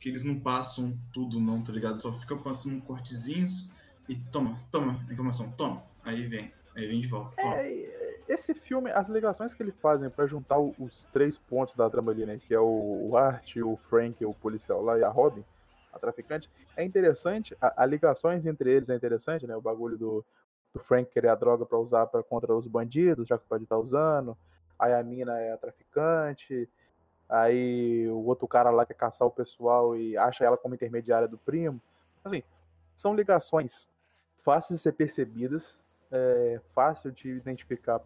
Que 0.00 0.08
eles 0.08 0.22
não 0.22 0.38
passam 0.38 0.96
tudo 1.12 1.40
não, 1.40 1.62
tá 1.62 1.72
ligado? 1.72 2.00
Só 2.00 2.12
fica 2.20 2.36
passando 2.36 2.80
cortezinhos 2.82 3.70
e 4.08 4.14
toma, 4.16 4.58
toma, 4.70 5.04
informação, 5.10 5.50
toma. 5.52 5.82
Aí 6.04 6.26
vem, 6.26 6.52
aí 6.76 6.86
vem 6.86 7.00
de 7.00 7.08
volta. 7.08 7.34
Toma. 7.40 7.56
É, 7.56 8.20
esse 8.28 8.54
filme, 8.54 8.90
as 8.90 9.08
ligações 9.08 9.52
que 9.54 9.62
ele 9.62 9.72
fazem 9.72 10.08
pra 10.08 10.26
juntar 10.26 10.58
o- 10.58 10.74
os 10.78 11.04
três 11.12 11.36
pontos 11.36 11.74
da 11.74 11.88
trama 11.90 12.12
ali, 12.12 12.24
né? 12.26 12.38
Que 12.46 12.54
é 12.54 12.60
o, 12.60 13.08
o 13.10 13.16
Art, 13.16 13.56
o 13.56 13.76
Frank, 13.88 14.24
o 14.24 14.34
policial 14.34 14.82
lá, 14.82 14.98
e 14.98 15.02
a 15.02 15.08
Robin, 15.08 15.42
a 15.92 15.98
traficante, 15.98 16.50
é 16.76 16.84
interessante. 16.84 17.56
A, 17.60 17.82
a 17.82 17.86
ligações 17.86 18.46
entre 18.46 18.70
eles 18.70 18.88
é 18.88 18.94
interessante, 18.94 19.46
né? 19.46 19.56
O 19.56 19.60
bagulho 19.60 19.96
do, 19.96 20.24
do 20.74 20.80
Frank 20.80 21.10
querer 21.10 21.28
a 21.28 21.34
droga 21.34 21.64
pra 21.66 21.78
usar 21.78 22.06
pra, 22.06 22.22
contra 22.22 22.54
os 22.54 22.66
bandidos, 22.66 23.28
já 23.28 23.38
que 23.38 23.46
pode 23.46 23.64
estar 23.64 23.78
usando. 23.78 24.36
Aí 24.78 24.92
a 24.92 25.02
mina 25.02 25.38
é 25.38 25.52
a 25.52 25.56
traficante. 25.56 26.68
Aí 27.28 28.08
o 28.08 28.24
outro 28.24 28.48
cara 28.48 28.70
lá 28.70 28.86
quer 28.86 28.94
caçar 28.94 29.28
o 29.28 29.30
pessoal 29.30 29.96
e 29.96 30.16
acha 30.16 30.44
ela 30.44 30.56
como 30.56 30.74
intermediária 30.74 31.28
do 31.28 31.36
primo. 31.36 31.80
Assim, 32.24 32.42
são 32.96 33.14
ligações 33.14 33.88
fáceis 34.36 34.78
de 34.78 34.82
ser 34.82 34.92
percebidas, 34.92 35.78
é 36.10 36.60
fácil 36.74 37.12
de 37.12 37.28
identificar 37.28 38.00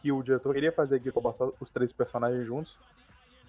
que 0.00 0.10
o 0.10 0.22
diretor 0.22 0.54
queria 0.54 0.72
fazer 0.72 0.96
aqui 0.96 1.12
com 1.12 1.20
os 1.60 1.70
três 1.70 1.92
personagens 1.92 2.46
juntos, 2.46 2.78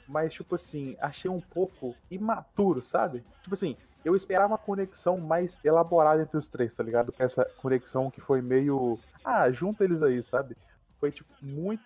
mas 0.09 0.33
tipo 0.33 0.55
assim, 0.55 0.97
achei 0.99 1.29
um 1.29 1.39
pouco 1.39 1.95
imaturo, 2.09 2.83
sabe? 2.83 3.23
Tipo 3.43 3.53
assim, 3.53 3.77
eu 4.03 4.15
esperava 4.15 4.53
uma 4.53 4.57
conexão 4.57 5.17
mais 5.19 5.57
elaborada 5.63 6.21
entre 6.23 6.37
os 6.37 6.47
três, 6.47 6.73
tá 6.73 6.83
ligado? 6.83 7.11
Que 7.11 7.21
essa 7.23 7.45
conexão 7.61 8.09
que 8.09 8.19
foi 8.19 8.41
meio, 8.41 8.99
ah, 9.23 9.49
junta 9.51 9.83
eles 9.83 10.01
aí, 10.01 10.21
sabe? 10.23 10.57
Foi 10.99 11.11
tipo 11.11 11.31
muito 11.41 11.83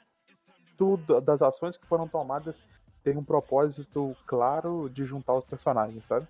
da- 1.07 1.19
das 1.19 1.41
ações 1.41 1.77
que 1.77 1.85
foram 1.85 2.07
tomadas 2.07 2.63
tem 3.03 3.17
um 3.17 3.23
propósito 3.23 4.15
claro 4.25 4.89
de 4.89 5.03
juntar 5.03 5.33
os 5.33 5.43
personagens, 5.43 6.05
sabe? 6.05 6.25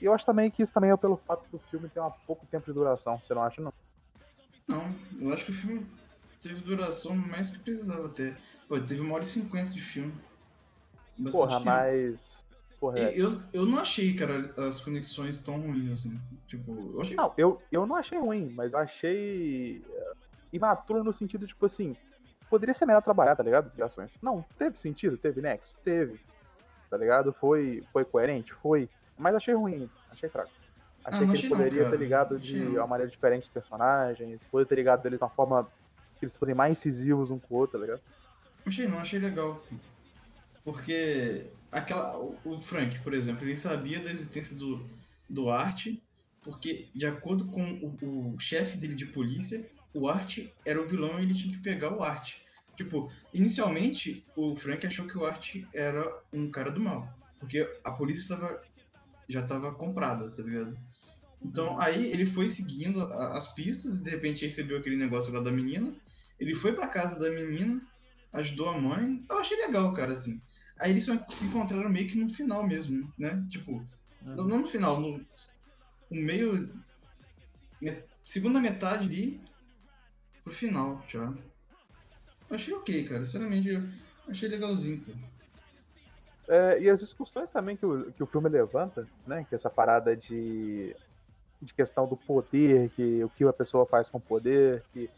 E 0.00 0.06
eu 0.06 0.14
acho 0.14 0.24
também 0.24 0.50
que 0.50 0.62
isso 0.62 0.72
também 0.72 0.90
é 0.90 0.96
pelo 0.96 1.18
fato 1.18 1.46
do 1.52 1.58
filme 1.58 1.88
ter 1.88 2.00
um 2.00 2.10
pouco 2.26 2.46
tempo 2.46 2.64
de 2.64 2.72
duração, 2.72 3.18
você 3.18 3.34
não 3.34 3.42
acha, 3.42 3.60
não? 3.60 3.72
Não, 4.66 4.94
eu 5.20 5.32
acho 5.34 5.44
que 5.44 5.50
o 5.50 5.54
filme 5.54 5.86
teve 6.40 6.60
duração 6.62 7.14
mais 7.14 7.50
que 7.50 7.58
precisava 7.58 8.08
ter. 8.08 8.36
Pô, 8.66 8.80
teve 8.80 9.00
uma 9.00 9.14
hora 9.14 9.24
e 9.24 9.26
cinquenta 9.26 9.70
de 9.70 9.80
filme. 9.80 10.14
Bastante 11.18 11.32
Porra, 11.32 11.58
tempo. 11.58 11.64
mas. 11.66 12.46
Porra, 12.80 12.98
é. 12.98 13.18
Eu, 13.18 13.40
eu 13.52 13.66
não 13.66 13.78
achei, 13.78 14.14
cara, 14.14 14.52
as 14.68 14.80
conexões 14.80 15.40
tão 15.40 15.60
ruins 15.60 15.92
assim. 15.92 16.20
Tipo, 16.46 16.92
eu 16.94 17.00
achei. 17.00 17.16
Não, 17.16 17.32
eu, 17.36 17.62
eu 17.70 17.86
não 17.86 17.96
achei 17.96 18.18
ruim, 18.18 18.50
mas 18.54 18.72
eu 18.72 18.78
achei 18.78 19.82
eh, 19.88 20.12
imaturo 20.52 21.02
no 21.04 21.12
sentido, 21.12 21.46
tipo 21.46 21.64
assim, 21.66 21.96
poderia 22.50 22.74
ser 22.74 22.86
melhor 22.86 23.02
trabalhar, 23.02 23.36
tá 23.36 23.42
ligado? 23.42 23.66
As 23.66 23.72
ligações. 23.72 24.16
Não, 24.22 24.44
teve 24.58 24.78
sentido, 24.78 25.16
teve 25.16 25.40
nexo, 25.40 25.72
teve. 25.82 26.20
Tá 26.90 26.96
ligado? 26.96 27.32
Foi, 27.32 27.82
foi 27.92 28.04
coerente, 28.04 28.52
foi. 28.54 28.88
Mas 29.18 29.34
achei 29.34 29.54
ruim, 29.54 29.88
achei 30.10 30.28
fraco. 30.28 30.50
Achei 31.04 31.20
não 31.20 31.28
que 31.28 31.34
achei 31.34 31.48
ele 31.48 31.54
não, 31.54 31.56
poderia 31.58 31.84
cara. 31.84 31.90
ter 31.90 32.02
ligado 32.02 32.38
de 32.38 32.58
não. 32.58 32.72
uma 32.76 32.86
maneira 32.86 33.10
diferente 33.10 33.42
os 33.42 33.48
personagens, 33.48 34.42
poderia 34.44 34.68
ter 34.68 34.74
ligado 34.76 35.02
dele 35.02 35.16
de 35.16 35.22
uma 35.22 35.30
forma 35.30 35.68
que 36.18 36.24
eles 36.24 36.36
fossem 36.36 36.54
mais 36.54 36.72
incisivos 36.72 37.30
um 37.30 37.38
com 37.38 37.54
o 37.54 37.58
outro, 37.58 37.78
tá 37.78 37.84
ligado? 37.84 38.02
Achei 38.66 38.88
não, 38.88 38.98
achei 38.98 39.18
legal. 39.18 39.62
Porque 40.64 41.50
aquela, 41.70 42.18
o 42.18 42.58
Frank, 42.60 42.98
por 43.00 43.12
exemplo, 43.12 43.44
ele 43.44 43.56
sabia 43.56 44.00
da 44.00 44.10
existência 44.10 44.56
do, 44.56 44.88
do 45.28 45.50
Art, 45.50 45.88
porque 46.42 46.88
de 46.94 47.06
acordo 47.06 47.46
com 47.46 47.62
o, 48.02 48.34
o 48.34 48.40
chefe 48.40 48.78
dele 48.78 48.94
de 48.94 49.06
polícia, 49.06 49.68
o 49.92 50.08
Art 50.08 50.38
era 50.64 50.80
o 50.80 50.86
vilão 50.86 51.20
e 51.20 51.22
ele 51.22 51.34
tinha 51.34 51.54
que 51.54 51.62
pegar 51.62 51.94
o 51.94 52.02
Art. 52.02 52.34
Tipo, 52.76 53.10
inicialmente 53.32 54.24
o 54.34 54.56
Frank 54.56 54.86
achou 54.86 55.06
que 55.06 55.16
o 55.16 55.24
Art 55.24 55.56
era 55.72 56.04
um 56.32 56.50
cara 56.50 56.70
do 56.70 56.80
mal, 56.80 57.08
porque 57.38 57.68
a 57.84 57.92
polícia 57.92 58.36
tava, 58.36 58.62
já 59.28 59.42
tava 59.42 59.72
comprada, 59.74 60.30
tá 60.30 60.42
ligado? 60.42 60.76
Então 61.44 61.78
aí 61.78 62.10
ele 62.10 62.24
foi 62.24 62.48
seguindo 62.48 63.00
as 63.02 63.54
pistas 63.54 63.94
e 63.94 64.02
de 64.02 64.10
repente 64.10 64.44
recebeu 64.44 64.78
aquele 64.78 64.96
negócio 64.96 65.32
lá 65.32 65.40
da 65.40 65.52
menina. 65.52 65.94
Ele 66.40 66.54
foi 66.54 66.72
pra 66.72 66.88
casa 66.88 67.18
da 67.18 67.30
menina, 67.30 67.80
ajudou 68.32 68.68
a 68.68 68.78
mãe. 68.78 69.24
Eu 69.28 69.38
achei 69.38 69.56
legal, 69.56 69.92
cara, 69.92 70.14
assim. 70.14 70.40
Aí 70.78 70.90
eles 70.90 71.04
só 71.04 71.16
se 71.30 71.44
encontraram 71.44 71.88
meio 71.88 72.08
que 72.08 72.16
no 72.18 72.32
final 72.32 72.66
mesmo, 72.66 73.12
né? 73.18 73.44
Tipo, 73.48 73.84
não 74.22 74.46
não 74.48 74.58
no 74.60 74.66
final, 74.66 75.00
no, 75.00 75.18
no 76.10 76.20
meio. 76.22 76.68
me- 77.80 78.02
segunda 78.24 78.60
metade 78.60 79.04
ali 79.04 79.40
pro 80.42 80.52
final 80.52 81.04
já. 81.08 81.32
Eu 82.50 82.56
achei 82.56 82.74
ok, 82.74 83.08
cara. 83.08 83.24
Sinceramente, 83.24 83.68
eu 83.68 83.82
achei 84.28 84.48
legalzinho, 84.48 85.00
cara. 85.04 85.34
É, 86.46 86.80
e 86.82 86.90
as 86.90 87.00
discussões 87.00 87.50
também 87.50 87.76
que 87.76 87.86
o, 87.86 88.12
que 88.12 88.22
o 88.22 88.26
filme 88.26 88.48
levanta, 88.48 89.08
né? 89.26 89.46
Que 89.48 89.54
essa 89.54 89.70
parada 89.70 90.14
de, 90.16 90.94
de 91.62 91.72
questão 91.72 92.06
do 92.06 92.16
poder, 92.16 92.90
que 92.90 93.24
o 93.24 93.30
que 93.30 93.44
a 93.44 93.52
pessoa 93.52 93.86
faz 93.86 94.08
com 94.08 94.18
o 94.18 94.20
poder, 94.20 94.84
que 94.92 95.08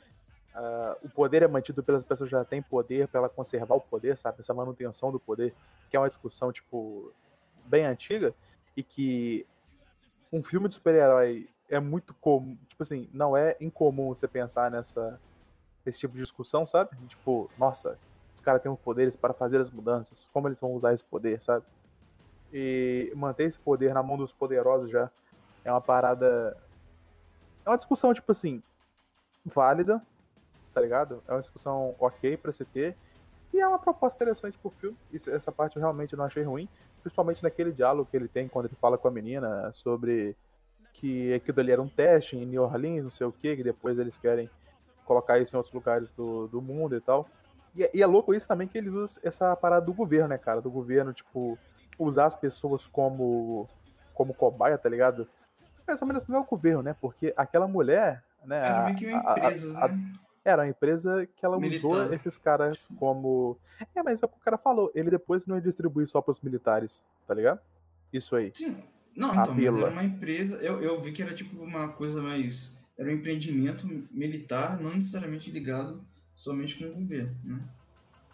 ah, 0.57 0.97
o 1.03 1.09
poder 1.11 1.43
é 1.43 1.47
mantido 1.47 1.83
pelas 1.83 2.03
pessoas 2.03 2.31
que 2.31 2.33
já 2.35 2.43
têm 2.43 2.63
poder 2.63 3.07
para 3.09 3.21
ela 3.21 3.29
conservar 3.29 3.75
o 3.75 3.81
poder, 3.81 4.17
sabe? 4.17 4.41
Essa 4.41 4.55
manutenção 4.55 5.13
do 5.13 5.21
poder, 5.21 5.55
que 5.91 5.97
é 5.97 6.01
uma 6.01 6.09
discussão, 6.09 6.51
tipo, 6.51 7.13
bem 7.67 7.85
antiga, 7.85 8.35
e 8.75 8.83
que 8.83 9.47
um 10.33 10.43
filme 10.43 10.67
de 10.67 10.75
super-herói 10.75 11.47
é 11.69 11.79
muito 11.79 12.15
comum, 12.15 12.57
tipo 12.69 12.83
assim, 12.83 13.07
não 13.13 13.37
é 13.37 13.55
incomum 13.61 14.09
você 14.09 14.27
pensar 14.27 14.71
nessa 14.71 15.21
esse 15.85 15.99
tipo 16.01 16.15
de 16.15 16.23
discussão, 16.23 16.67
sabe? 16.67 16.97
Tipo, 17.07 17.51
nossa, 17.59 17.99
os 18.35 18.41
caras 18.41 18.63
têm 18.63 18.75
poderes 18.77 19.15
para 19.15 19.35
fazer 19.35 19.61
as 19.61 19.71
mudanças, 19.71 20.29
como 20.33 20.49
eles 20.49 20.59
vão 20.59 20.73
usar 20.73 20.95
esse 20.95 21.05
poder, 21.05 21.41
sabe? 21.43 21.65
E 22.53 23.13
manter 23.15 23.45
esse 23.45 23.59
poder 23.59 23.93
na 23.95 24.03
mão 24.03 24.17
dos 24.17 24.33
poderosos 24.33 24.91
já 24.91 25.11
é 25.65 25.71
uma 25.71 25.81
parada. 25.81 26.57
É 27.65 27.71
uma 27.71 27.77
discussão, 27.77 28.13
tipo 28.15 28.33
assim, 28.33 28.63
válida, 29.45 30.03
tá 30.77 30.83
ligado? 30.83 31.23
É 31.27 31.33
uma 31.33 31.41
discussão 31.41 31.95
ok 31.99 32.37
pra 32.37 32.53
se 32.53 32.63
ter. 32.67 32.95
E 33.55 33.59
é 33.59 33.67
uma 33.67 33.79
proposta 33.79 34.15
interessante 34.23 34.59
pro 34.59 34.69
filme. 34.71 34.95
Isso, 35.11 35.31
essa 35.31 35.51
parte 35.51 35.77
eu 35.77 35.81
realmente 35.81 36.15
não 36.15 36.27
achei 36.27 36.43
ruim. 36.43 36.69
Principalmente 37.01 37.43
naquele 37.43 37.73
diálogo 37.73 38.07
que 38.11 38.15
ele 38.17 38.29
tem 38.29 38.47
quando 38.47 38.67
ele 38.67 38.75
fala 38.79 38.99
com 38.99 39.09
a 39.09 39.11
menina 39.11 39.71
sobre 39.73 40.37
que 40.93 41.33
aquilo 41.33 41.61
ali 41.61 41.73
era 41.73 41.81
um 41.81 41.89
teste 41.89 42.37
em 42.37 42.45
New 42.45 42.63
Orleans, 42.63 43.05
não 43.05 43.11
sei 43.11 43.27
o 43.27 43.33
que, 43.33 43.57
que 43.57 43.63
depois 43.65 43.99
eles 43.99 44.19
querem 44.19 44.51
colocar 45.07 45.39
isso 45.39 45.55
em 45.55 45.57
outros 45.57 45.75
lugares 45.75 46.13
do, 46.13 46.47
do 46.49 46.61
mundo 46.61 46.95
e 46.95 47.01
tal. 47.01 47.27
E, 47.75 47.83
é- 47.85 47.91
e 47.95 48.03
é 48.03 48.07
louco 48.07 48.35
isso 48.35 48.47
também 48.47 48.69
que 48.69 48.77
ele 48.77 48.91
usa 48.91 49.19
essa 49.25 49.57
parada 49.57 49.87
do 49.87 49.95
governo, 49.95 50.29
né, 50.29 50.37
cara? 50.37 50.61
Do 50.61 50.71
governo, 50.71 51.15
tipo, 51.15 51.59
usar 51.99 52.27
as 52.27 52.37
pessoas 52.37 52.87
como, 52.87 53.67
como 54.13 54.35
cobaia, 54.35 54.77
tá 54.77 54.91
ligado? 54.91 55.27
Mais 55.89 56.03
ou 56.03 56.07
menos 56.09 56.29
não 56.29 56.37
é 56.37 56.41
o 56.41 56.45
governo, 56.45 56.83
né? 56.83 56.95
Porque 57.01 57.33
aquela 57.35 57.67
mulher, 57.67 58.23
né? 58.45 58.59
Era 58.59 58.81
a- 58.81 58.85
meio 58.85 58.97
que 58.99 59.07
uma 59.07 59.19
a- 59.21 59.33
a- 59.33 59.37
empresa, 59.47 59.79
a- 59.81 59.89
né? 59.89 60.13
Era 60.47 60.63
uma 60.63 60.69
empresa 60.69 61.29
que 61.37 61.45
ela 61.45 61.59
usou 61.59 62.15
esses 62.15 62.39
caras 62.39 62.89
como. 62.99 63.59
É, 63.95 64.03
mas 64.03 64.23
é 64.23 64.27
o 64.27 64.29
que 64.29 64.37
o 64.37 64.41
cara 64.41 64.57
falou. 64.57 64.93
Ele 64.95 65.11
depois 65.11 65.45
não 65.45 65.57
ia 65.57 65.63
distribuir 65.63 66.07
só 66.07 66.23
pros 66.23 66.41
militares, 66.41 67.03
tá 67.27 67.35
ligado? 67.35 67.61
Isso 68.13 68.37
aí. 68.37 68.53
Sim. 68.55 68.79
Não, 69.17 69.31
então, 69.31 69.55
mas 69.55 69.77
era 69.77 69.91
uma 69.91 70.05
empresa. 70.05 70.57
Eu, 70.57 70.81
eu 70.81 71.01
vi 71.01 71.11
que 71.11 71.23
era 71.23 71.35
tipo 71.35 71.61
uma 71.61 71.89
coisa 71.89 72.23
mais. 72.23 72.73
Era 72.97 73.11
um 73.11 73.15
empreendimento 73.15 73.87
militar, 74.11 74.81
não 74.81 74.95
necessariamente 74.95 75.51
ligado 75.51 76.01
somente 76.37 76.77
com 76.77 76.85
o 76.85 76.95
governo, 76.95 77.35
né? 77.45 77.61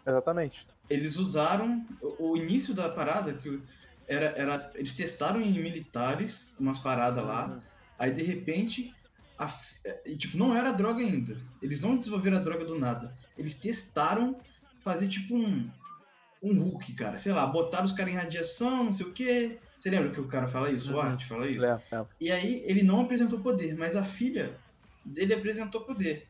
Exatamente. 0.07 0.67
Eles 0.91 1.17
usaram 1.17 1.87
o, 2.01 2.33
o 2.33 2.37
início 2.37 2.75
da 2.75 2.91
parada, 2.91 3.33
que 3.33 3.61
era, 4.07 4.27
era. 4.37 4.71
Eles 4.75 4.95
testaram 4.95 5.41
em 5.41 5.53
militares 5.53 6.55
umas 6.61 6.79
paradas 6.79 7.25
lá. 7.25 7.47
Uhum. 7.47 7.61
Aí 7.99 8.11
de 8.13 8.23
repente, 8.23 8.95
a 9.39 9.61
é, 9.85 10.11
e, 10.13 10.17
tipo, 10.17 10.37
não 10.37 10.55
era 10.57 10.73
droga 10.73 11.01
ainda. 11.03 11.37
Eles 11.61 11.81
não 11.81 11.97
desenvolveram 11.97 12.37
a 12.37 12.41
droga 12.41 12.65
do 12.65 12.79
nada. 12.79 13.13
Eles 13.37 13.55
testaram 13.55 14.41
fazer 14.85 15.09
tipo 15.09 15.35
um 15.37 15.71
um 16.43 16.61
Hulk, 16.61 16.95
cara. 16.95 17.19
Sei 17.19 17.33
lá, 17.33 17.47
botaram 17.47 17.85
os 17.85 17.93
caras 17.93 18.13
em 18.13 18.17
radiação, 18.17 18.85
não 18.85 18.93
sei 18.93 19.07
o 19.07 19.13
quê. 19.13 19.59
Você 19.79 19.91
lembra 19.91 20.11
que 20.11 20.21
o 20.21 20.27
cara 20.27 20.49
fala 20.49 20.71
isso? 20.73 20.91
O 20.91 20.95
Uhum. 20.95 21.01
Art 21.01 21.25
fala 21.29 21.49
isso? 21.49 21.65
É, 21.65 21.81
é. 21.93 22.05
E 22.21 22.31
aí 22.33 22.63
ele 22.67 22.83
não 22.83 23.01
apresentou 23.01 23.39
poder, 23.41 23.77
mas 23.77 23.95
a 23.95 24.05
filha 24.05 24.59
dele 25.05 25.35
apresentou 25.35 25.83
poder. 25.83 26.27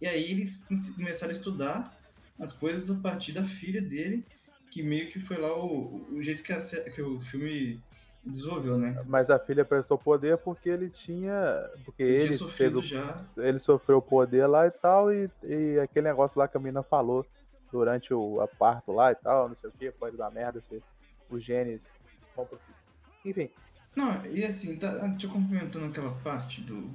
E 0.00 0.06
aí 0.06 0.30
eles 0.30 0.58
come- 0.64 0.92
começaram 0.94 1.32
a 1.32 1.36
estudar 1.36 1.96
as 2.40 2.52
coisas 2.52 2.88
a 2.88 2.94
partir 3.00 3.32
da 3.32 3.42
filha 3.44 3.82
dele, 3.82 4.24
que 4.70 4.80
meio 4.82 5.08
que 5.10 5.18
foi 5.18 5.38
lá 5.38 5.52
o, 5.56 6.06
o 6.12 6.22
jeito 6.22 6.42
que, 6.42 6.52
a 6.52 6.60
que 6.60 7.02
o 7.02 7.20
filme 7.22 7.80
desenvolveu, 8.24 8.78
né? 8.78 9.02
Mas 9.06 9.30
a 9.30 9.38
filha 9.38 9.64
prestou 9.64 9.96
poder 9.96 10.38
porque 10.38 10.68
ele 10.68 10.90
tinha. 10.90 11.68
Porque 11.84 12.02
ele, 12.02 12.34
ele 12.34 12.52
teve, 12.56 12.80
já. 12.82 13.24
ele 13.36 13.58
sofreu 13.58 14.02
poder 14.02 14.46
lá 14.46 14.66
e 14.66 14.70
tal, 14.70 15.12
e, 15.12 15.30
e 15.42 15.78
aquele 15.78 16.08
negócio 16.08 16.38
lá 16.38 16.48
que 16.48 16.56
a 16.56 16.60
menina 16.60 16.82
falou 16.82 17.24
durante 17.70 18.12
o 18.12 18.46
parto 18.58 18.92
lá 18.92 19.12
e 19.12 19.14
tal, 19.14 19.48
não 19.48 19.56
sei 19.56 19.70
o 19.70 19.72
que, 19.72 19.90
pode 19.92 20.16
dar 20.16 20.30
merda 20.30 20.60
se 20.60 20.82
os 21.30 21.44
genes 21.44 21.90
vão 22.34 22.46
pro 22.46 22.58
filho. 22.58 22.78
Enfim, 23.24 23.50
Não, 23.94 24.24
e 24.26 24.44
assim, 24.44 24.76
tá, 24.76 25.14
te 25.16 25.26
complementando 25.28 25.86
aquela 25.86 26.12
parte 26.16 26.60
do. 26.62 26.90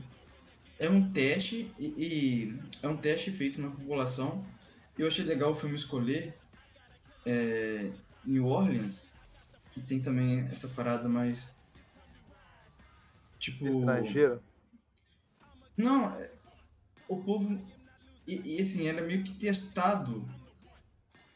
É 0.79 0.89
um 0.89 1.11
teste 1.11 1.71
e, 1.77 1.85
e 1.85 2.59
é 2.81 2.87
um 2.87 2.97
teste 2.97 3.31
feito 3.31 3.61
na 3.61 3.69
população. 3.69 4.43
E 4.97 5.01
eu 5.01 5.07
achei 5.07 5.23
legal 5.23 5.51
o 5.51 5.55
filme 5.55 5.75
escolher 5.75 6.33
é, 7.25 7.89
New 8.25 8.45
Orleans, 8.47 9.12
que 9.73 9.81
tem 9.81 9.99
também 9.99 10.41
essa 10.41 10.67
parada 10.67 11.09
mais. 11.09 11.51
Tipo. 13.39 13.67
estrangeiro. 13.67 14.41
Não, 15.75 16.09
é- 16.15 16.31
o 17.07 17.17
povo. 17.23 17.59
E, 18.27 18.57
e, 18.57 18.61
assim, 18.61 18.87
era 18.87 19.01
meio 19.01 19.23
que 19.23 19.33
testado. 19.33 20.23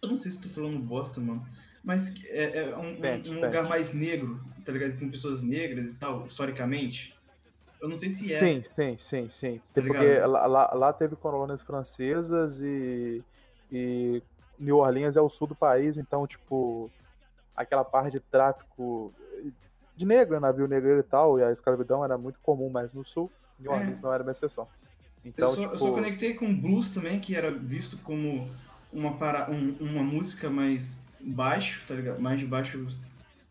Eu 0.01 0.10
não 0.10 0.17
sei 0.17 0.32
se 0.32 0.41
tô 0.41 0.50
falando 0.50 0.79
bosta, 0.79 1.20
mano. 1.20 1.46
Mas 1.84 2.13
é, 2.25 2.60
é 2.70 2.77
um, 2.77 2.91
um- 2.91 2.96
Pente, 3.01 3.29
um 3.29 3.34
pente. 3.34 3.46
lugar 3.46 3.67
mais 3.67 3.94
negro, 3.94 4.39
tá 4.63 4.72
ligado? 4.72 5.00
Com 5.00 5.10
pessoas 5.10 5.41
negras 5.41 5.89
e 5.89 5.96
tal, 5.96 6.27
historicamente. 6.27 7.15
Eu 7.82 7.89
não 7.89 7.98
sei 7.98 8.10
se 8.10 8.32
é. 8.34 8.39
Sim, 8.39 8.63
sim, 8.75 8.98
sim, 9.00 9.29
sim. 9.29 9.62
Tá 9.74 9.82
porque 9.82 10.20
lá, 10.20 10.74
lá 10.74 10.94
teve 10.94 11.15
colônias 11.15 11.62
francesas 11.62 12.62
e, 12.62 13.24
e 13.72 14.22
New 14.58 14.77
Orleans 14.77 15.15
é 15.15 15.22
o 15.22 15.29
sul 15.29 15.48
do 15.48 15.56
país, 15.56 15.98
então, 15.98 16.25
tipo, 16.25 16.91
aquela 17.58 17.84
parte 17.84 18.14
de 18.14 18.20
tráfico 18.20 19.14
de 19.96 20.06
negro, 20.06 20.40
navio 20.40 20.68
negreiro 20.68 21.00
e 21.00 21.04
tal, 21.04 21.40
e 21.40 21.44
a 21.44 21.52
escravidão 21.52 22.06
era 22.06 22.18
muito 22.18 22.40
comum, 22.40 22.70
mas 22.70 22.94
no 22.94 23.04
sul, 23.04 23.32
New 23.60 23.72
É. 23.72 23.76
Orleans 23.76 24.02
não 24.02 24.14
era 24.14 24.24
uma 24.24 24.32
exceção. 24.32 24.68
Então, 25.26 25.50
eu, 25.50 25.56
só, 25.56 25.62
tipo, 25.62 25.74
eu 25.74 25.80
só 25.80 25.92
conectei 25.92 26.36
com 26.36 26.54
blues 26.56 26.92
também, 26.92 27.20
que 27.20 27.36
era 27.36 27.52
visto 27.52 27.98
como 28.04 28.48
uma, 28.94 29.18
para, 29.18 29.50
um- 29.52 29.76
uma 29.82 30.04
música 30.04 30.50
mais 30.50 30.96
baixo, 31.20 31.84
tá 31.88 31.96
ligado? 31.96 32.22
Mais 32.22 32.40
de 32.40 32.46
baixo 32.46 32.88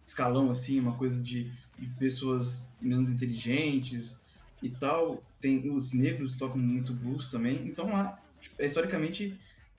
escalão, 0.06 0.50
assim, 0.50 0.78
uma 0.78 0.96
coisa 0.96 1.20
de, 1.22 1.50
de 1.76 1.86
pessoas 1.98 2.64
menos 2.80 3.10
inteligentes 3.10 4.16
e 4.62 4.70
tal. 4.70 5.22
Tem 5.40 5.68
os 5.70 5.92
negros 5.92 6.34
tocam 6.34 6.58
muito 6.58 6.94
blues 6.94 7.30
também. 7.30 7.66
Então 7.66 7.86
lá, 7.86 8.18
tipo, 8.40 8.54
é, 8.62 8.66
historicamente, 8.66 9.36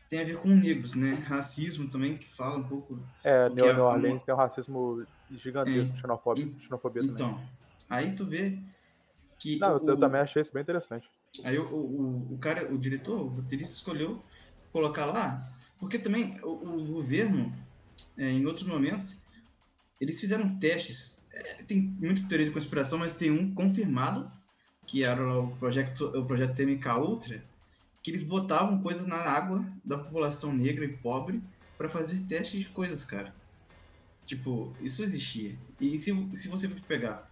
tem 0.10 0.20
a 0.22 0.24
ver 0.24 0.38
com 0.38 0.50
negros, 0.50 0.96
né? 0.96 1.14
Racismo 1.28 1.90
também, 1.90 2.18
que 2.18 2.28
fala 2.36 2.58
um 2.58 2.64
pouco. 2.64 3.00
é, 3.24 3.50
New, 3.50 3.66
é 3.66 3.74
New 3.74 3.84
uma- 3.84 3.94
Orleans 3.94 4.24
tem 4.24 4.34
um 4.34 4.38
racismo 4.38 5.06
gigantesco, 5.32 5.96
É. 5.98 6.00
xenofobia, 6.02 6.46
E- 6.46 6.64
xenofobia 6.64 7.02
também. 7.02 7.16
Então, 7.16 7.42
aí 7.90 8.14
tu 8.16 8.26
vê 8.26 8.58
que. 9.40 9.58
Não, 9.60 9.72
eu, 9.78 9.84
o- 9.84 9.90
eu 9.90 9.98
também 9.98 10.22
achei 10.22 10.42
isso 10.42 10.54
bem 10.54 10.62
interessante. 10.64 11.10
Aí 11.44 11.58
o, 11.60 11.66
o, 11.66 12.34
o 12.34 12.38
cara, 12.40 12.74
o 12.74 12.78
diretor, 12.78 13.20
o 13.22 13.28
roteirista 13.28 13.74
escolheu 13.74 14.24
colocar 14.72 15.06
lá, 15.06 15.48
porque 15.80 16.00
também 16.00 16.40
o, 16.42 16.50
o 16.50 16.86
governo, 16.94 17.54
é, 18.18 18.30
em 18.32 18.46
outros 18.46 18.66
momentos, 18.66 19.22
eles 20.00 20.20
fizeram 20.20 20.58
testes. 20.60 21.18
É, 21.34 21.64
tem 21.64 21.82
muita 22.00 22.28
teoria 22.28 22.46
de 22.48 22.52
conspiração, 22.54 22.98
mas 22.98 23.14
tem 23.14 23.30
um 23.30 23.54
confirmado, 23.54 24.32
que 24.88 25.04
era 25.04 25.22
o 25.40 25.56
projeto, 25.58 26.06
o 26.18 26.26
projeto 26.26 26.60
MK 26.62 26.98
Ultra, 26.98 27.44
que 28.08 28.12
eles 28.12 28.24
botavam 28.24 28.82
coisas 28.82 29.06
na 29.06 29.18
água 29.18 29.66
da 29.84 29.98
população 29.98 30.54
negra 30.54 30.86
e 30.86 30.96
pobre 30.96 31.42
para 31.78 31.90
fazer 31.90 32.26
testes 32.26 32.62
de 32.62 32.70
coisas, 32.70 33.04
cara. 33.04 33.36
Tipo, 34.26 34.74
isso 34.80 35.04
existia. 35.04 35.58
E 35.78 36.00
se, 36.00 36.14
se 36.38 36.48
você 36.48 36.70
for 36.70 36.80
pegar 36.88 37.30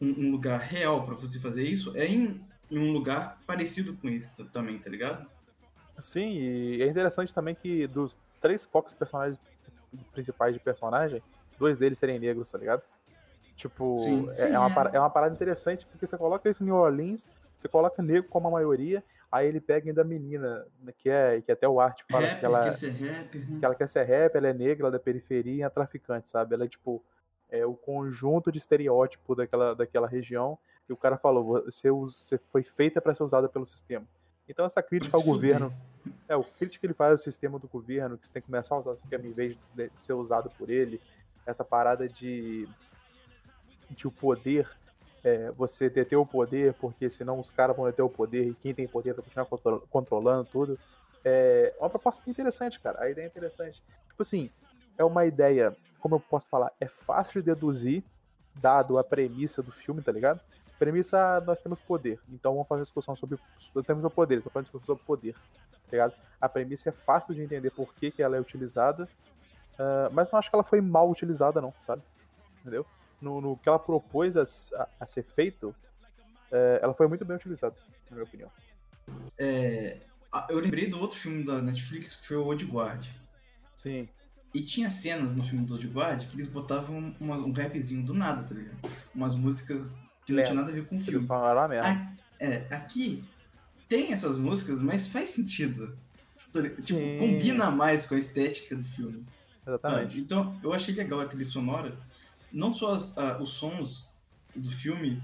um, 0.00 0.26
um 0.26 0.30
lugar 0.30 0.60
real 0.60 1.04
para 1.04 1.16
você 1.16 1.40
fazer 1.40 1.64
isso, 1.64 1.96
é 1.96 2.06
em, 2.06 2.40
em 2.70 2.78
um 2.78 2.92
lugar 2.92 3.36
parecido 3.48 3.96
com 3.96 4.08
isso 4.08 4.48
também, 4.52 4.78
tá 4.78 4.88
ligado? 4.88 5.28
Sim, 5.98 6.34
e 6.34 6.82
é 6.82 6.86
interessante 6.86 7.34
também 7.34 7.56
que 7.56 7.88
dos 7.88 8.16
três 8.40 8.64
focos 8.64 8.92
personagens 8.92 9.36
principais 10.12 10.54
de 10.54 10.60
personagem, 10.60 11.20
dois 11.58 11.78
deles 11.78 11.98
serem 11.98 12.20
negros, 12.20 12.48
tá 12.48 12.58
ligado? 12.58 12.82
Tipo, 13.56 13.98
Sim, 13.98 14.28
é, 14.30 14.34
sim, 14.34 14.54
é 14.54 14.58
uma, 14.58 14.70
é. 14.70 14.74
para- 14.74 14.90
é 14.94 15.00
uma 15.00 15.10
parada 15.10 15.34
interessante 15.34 15.84
porque 15.86 16.06
você 16.06 16.16
coloca 16.16 16.48
isso 16.48 16.62
em 16.62 16.66
New 16.66 16.76
Orleans, 16.76 17.28
você 17.56 17.66
coloca 17.66 18.00
negro 18.00 18.28
como 18.28 18.46
a 18.46 18.52
maioria, 18.52 19.02
aí 19.32 19.48
ele 19.48 19.60
pega 19.60 19.88
ainda 19.88 20.02
a 20.02 20.04
menina, 20.04 20.66
né, 20.80 20.92
que 20.96 21.08
é 21.08 21.40
que 21.40 21.50
até 21.50 21.66
o 21.66 21.80
Art 21.80 22.02
fala 22.10 22.26
rapper, 22.26 22.40
que 22.40 22.44
ela, 22.44 22.62
quer 22.62 22.74
ser 22.74 22.90
rapper, 22.90 23.50
né? 23.50 23.58
que 23.58 23.64
ela 23.64 23.74
quer 23.74 23.88
ser 23.88 24.04
rap, 24.04 24.36
ela 24.36 24.48
é 24.48 24.52
negra, 24.52 24.86
ela 24.86 24.88
é 24.94 24.98
da 24.98 25.02
periferia 25.02 25.54
e 25.54 25.62
é 25.62 25.68
traficante, 25.70 26.30
sabe? 26.30 26.54
Ela 26.54 26.64
é 26.64 26.68
tipo 26.68 27.02
é 27.50 27.66
o 27.66 27.74
conjunto 27.74 28.50
de 28.50 28.58
estereótipo 28.58 29.34
daquela, 29.34 29.74
daquela 29.74 30.08
região 30.08 30.58
e 30.88 30.92
o 30.92 30.96
cara 30.96 31.18
falou, 31.18 31.62
você, 31.64 31.90
você 31.90 32.38
foi 32.50 32.62
feita 32.62 33.00
para 33.00 33.14
ser 33.14 33.22
usada 33.22 33.48
pelo 33.48 33.66
sistema. 33.66 34.06
Então 34.48 34.64
essa 34.64 34.82
crítica 34.82 35.16
ao 35.16 35.22
governo 35.22 35.72
é, 36.28 36.36
o 36.36 36.44
crítico 36.44 36.80
que 36.80 36.86
ele 36.86 36.94
faz 36.94 37.12
ao 37.12 37.18
sistema 37.18 37.58
do 37.58 37.68
governo, 37.68 38.18
que 38.18 38.26
você 38.26 38.32
tem 38.32 38.42
que 38.42 38.46
começar 38.46 38.74
a 38.74 38.78
usar 38.78 38.90
o 38.90 38.96
sistema 38.96 39.26
em 39.26 39.32
vez 39.32 39.56
de, 39.74 39.88
de 39.88 40.00
ser 40.00 40.14
usado 40.14 40.50
por 40.50 40.70
ele. 40.70 41.00
Essa 41.46 41.64
parada 41.64 42.08
de, 42.08 42.68
de 43.90 44.06
o 44.06 44.10
poder, 44.10 44.70
é, 45.24 45.50
você 45.52 45.88
deter 45.88 46.18
o 46.18 46.26
poder, 46.26 46.74
porque 46.74 47.08
senão 47.10 47.38
os 47.38 47.50
caras 47.50 47.76
vão 47.76 47.86
deter 47.86 48.04
o 48.04 48.08
poder 48.10 48.48
e 48.48 48.54
quem 48.54 48.74
tem 48.74 48.88
poder 48.88 49.14
vai 49.14 49.24
continuar 49.24 49.46
contro- 49.46 49.86
controlando 49.90 50.44
tudo. 50.50 50.78
É 51.24 51.72
uma 51.78 51.88
proposta 51.88 52.28
interessante, 52.28 52.80
cara. 52.80 53.00
A 53.02 53.10
ideia 53.10 53.26
é 53.26 53.28
interessante. 53.28 53.82
Tipo 54.08 54.22
assim, 54.22 54.50
é 54.98 55.04
uma 55.04 55.24
ideia, 55.24 55.76
como 56.00 56.16
eu 56.16 56.20
posso 56.20 56.48
falar, 56.48 56.72
é 56.80 56.88
fácil 56.88 57.40
de 57.40 57.46
deduzir, 57.46 58.02
dado 58.56 58.98
a 58.98 59.04
premissa 59.04 59.62
do 59.62 59.70
filme, 59.70 60.02
tá 60.02 60.10
ligado? 60.12 60.40
Premissa, 60.78 61.40
nós 61.46 61.60
temos 61.60 61.80
poder. 61.80 62.18
Então 62.28 62.52
vamos 62.54 62.66
fazer 62.66 62.82
discussão 62.82 63.14
sobre. 63.14 63.38
Nós 63.74 63.86
temos 63.86 64.04
o 64.04 64.10
poder, 64.10 64.38
estou 64.38 64.50
falando 64.52 64.64
discussão 64.64 64.86
sobre 64.86 65.04
poder. 65.04 65.34
Tá 65.34 65.92
ligado? 65.92 66.14
A 66.40 66.48
premissa 66.48 66.88
é 66.88 66.92
fácil 66.92 67.34
de 67.34 67.42
entender 67.42 67.70
por 67.70 67.94
que, 67.94 68.10
que 68.10 68.22
ela 68.22 68.36
é 68.36 68.40
utilizada. 68.40 69.08
ah, 69.78 70.08
mas 70.12 70.30
não 70.30 70.38
acho 70.38 70.50
que 70.50 70.56
ela 70.56 70.64
foi 70.64 70.80
mal 70.80 71.08
utilizada, 71.08 71.60
não, 71.60 71.72
sabe? 71.82 72.02
Entendeu? 72.60 72.84
No, 73.22 73.40
no 73.40 73.56
que 73.56 73.68
ela 73.68 73.78
propôs 73.78 74.36
a, 74.36 74.42
a- 74.42 74.88
a 75.00 75.06
ser 75.06 75.22
feito, 75.22 75.74
eh, 76.50 76.80
ela 76.82 76.92
foi 76.92 77.06
muito 77.08 77.24
bem 77.24 77.36
utilizada, 77.36 77.74
na 78.10 78.16
minha 78.16 78.24
opinião. 78.24 78.50
É, 79.38 79.98
ah, 80.32 80.46
eu 80.50 80.58
lembrei 80.58 80.88
do 80.88 80.98
outro 80.98 81.16
filme 81.18 81.44
da 81.44 81.62
Netflix 81.62 82.16
que 82.16 82.26
foi 82.26 82.36
o 82.36 82.44
Old 82.44 82.64
Guard. 82.66 83.06
Sim. 83.76 84.08
E 84.54 84.62
tinha 84.62 84.90
cenas 84.90 85.34
no 85.34 85.42
filme 85.44 85.64
do 85.64 85.74
Old 85.74 85.86
Guard 85.88 86.28
que 86.28 86.34
eles 86.36 86.48
botavam 86.48 87.14
umas- 87.20 87.40
um 87.40 87.52
rapzinho 87.52 88.04
do 88.04 88.12
nada, 88.12 88.42
tá 88.42 88.54
ligado? 88.54 88.76
Umas 89.14 89.34
músicas 89.34 90.04
que 90.26 90.32
não 90.32 90.36
Lembro. 90.38 90.50
tinha 90.52 90.60
nada 90.60 90.70
a 90.70 90.74
ver 90.74 90.86
com 90.86 90.96
o 90.96 90.98
Eles 90.98 91.08
filme. 91.08 91.26
falaram 91.26 91.62
a 91.62 91.68
merda. 91.68 91.88
Ah, 91.88 92.12
é, 92.40 92.56
aqui 92.74 93.24
tem 93.88 94.12
essas 94.12 94.36
músicas, 94.36 94.82
mas 94.82 95.06
faz 95.06 95.30
sentido. 95.30 95.96
Tipo, 96.52 96.82
Sim. 96.82 97.18
combina 97.18 97.70
mais 97.70 98.04
com 98.06 98.14
a 98.14 98.18
estética 98.18 98.74
do 98.76 98.82
filme. 98.84 99.24
Exatamente. 99.66 100.08
Sabe? 100.10 100.20
Então, 100.20 100.60
eu 100.62 100.72
achei 100.72 100.92
legal 100.94 101.20
a 101.20 101.26
trilha 101.26 101.44
sonora. 101.44 101.96
Não 102.52 102.72
só 102.74 102.94
as- 102.94 103.16
ah, 103.16 103.38
os 103.40 103.54
sons 103.54 104.14
do 104.54 104.70
filme, 104.70 105.22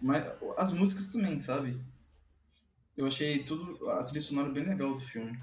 mas 0.00 0.24
as 0.56 0.72
músicas 0.72 1.08
também, 1.08 1.40
sabe? 1.40 1.78
Eu 2.96 3.06
achei 3.06 3.42
tudo, 3.44 3.90
a 3.90 4.04
trilha 4.04 4.22
sonora 4.22 4.48
bem 4.48 4.64
legal 4.64 4.94
do 4.94 5.00
filme. 5.00 5.38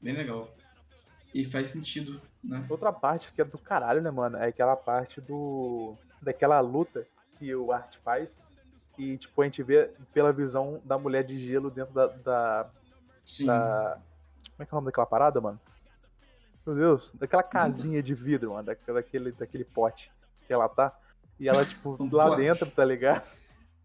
Bem 0.00 0.14
legal. 0.14 0.54
E 1.34 1.44
faz 1.44 1.68
sentido, 1.68 2.20
né? 2.44 2.64
Outra 2.68 2.92
parte 2.92 3.32
que 3.32 3.40
é 3.40 3.44
do 3.44 3.56
caralho, 3.58 4.02
né, 4.02 4.10
mano? 4.10 4.36
É 4.36 4.48
aquela 4.48 4.76
parte 4.76 5.20
do. 5.20 5.96
daquela 6.20 6.60
luta 6.60 7.06
que 7.38 7.54
o 7.54 7.72
Art 7.72 7.96
faz. 8.04 8.40
E, 8.98 9.16
tipo, 9.16 9.40
a 9.40 9.44
gente 9.46 9.62
vê 9.62 9.90
pela 10.12 10.32
visão 10.32 10.80
da 10.84 10.98
mulher 10.98 11.24
de 11.24 11.40
gelo 11.44 11.70
dentro 11.70 11.94
da. 11.94 12.06
da, 12.08 12.70
Sim. 13.24 13.46
da- 13.46 13.98
Como 14.50 14.62
é 14.62 14.66
que 14.66 14.74
é 14.74 14.74
o 14.74 14.76
nome 14.76 14.86
daquela 14.86 15.06
parada, 15.06 15.40
mano? 15.40 15.58
Meu 16.66 16.76
Deus, 16.76 17.10
daquela 17.14 17.42
casinha 17.42 18.02
de 18.02 18.14
vidro, 18.14 18.52
mano, 18.52 18.64
daquele, 18.64 19.32
daquele, 19.32 19.64
pote 19.64 20.10
que 20.46 20.52
ela 20.52 20.68
tá. 20.68 20.96
E 21.38 21.48
ela, 21.48 21.64
tipo, 21.64 21.96
Um 22.00 22.08
lá 22.14 22.28
pote. 22.28 22.42
dentro, 22.42 22.70
tá 22.70 22.84
ligado? 22.84 23.24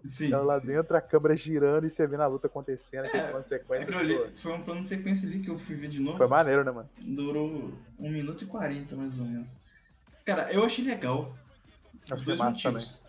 Sim. 0.05 0.31
Ela 0.31 0.43
lá 0.43 0.59
sim. 0.59 0.67
dentro, 0.67 0.95
a 0.95 1.01
câmera 1.01 1.35
girando 1.35 1.85
e 1.87 1.89
você 1.89 2.05
vendo 2.05 2.21
a 2.21 2.27
luta 2.27 2.47
acontecendo, 2.47 3.05
aquele 3.05 3.23
É, 3.23 3.27
plano 3.29 3.43
de 3.43 3.49
sequência. 3.49 3.87
Pô, 3.87 4.29
foi 4.35 4.53
um 4.53 4.61
plano 4.61 4.81
de 4.81 4.87
sequência 4.87 5.27
ali 5.27 5.39
que 5.39 5.49
eu 5.49 5.57
fui 5.57 5.75
ver 5.75 5.89
de 5.89 5.99
novo. 5.99 6.17
Foi 6.17 6.27
maneiro, 6.27 6.63
né, 6.63 6.71
mano? 6.71 6.89
Durou 7.01 7.73
1 7.99 8.09
minuto 8.09 8.43
e 8.43 8.47
40, 8.47 8.95
mais 8.95 9.19
ou 9.19 9.25
menos. 9.25 9.51
Cara, 10.23 10.51
eu 10.53 10.63
achei 10.63 10.85
legal. 10.85 11.35
Os 12.13 12.21
dois 12.21 12.39
motivos. 12.39 13.03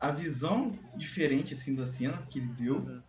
A 0.00 0.10
visão 0.10 0.76
diferente, 0.96 1.54
assim, 1.54 1.76
da 1.76 1.86
cena 1.86 2.22
que 2.28 2.40
ele 2.40 2.48
deu. 2.48 2.76
Uhum. 2.76 3.00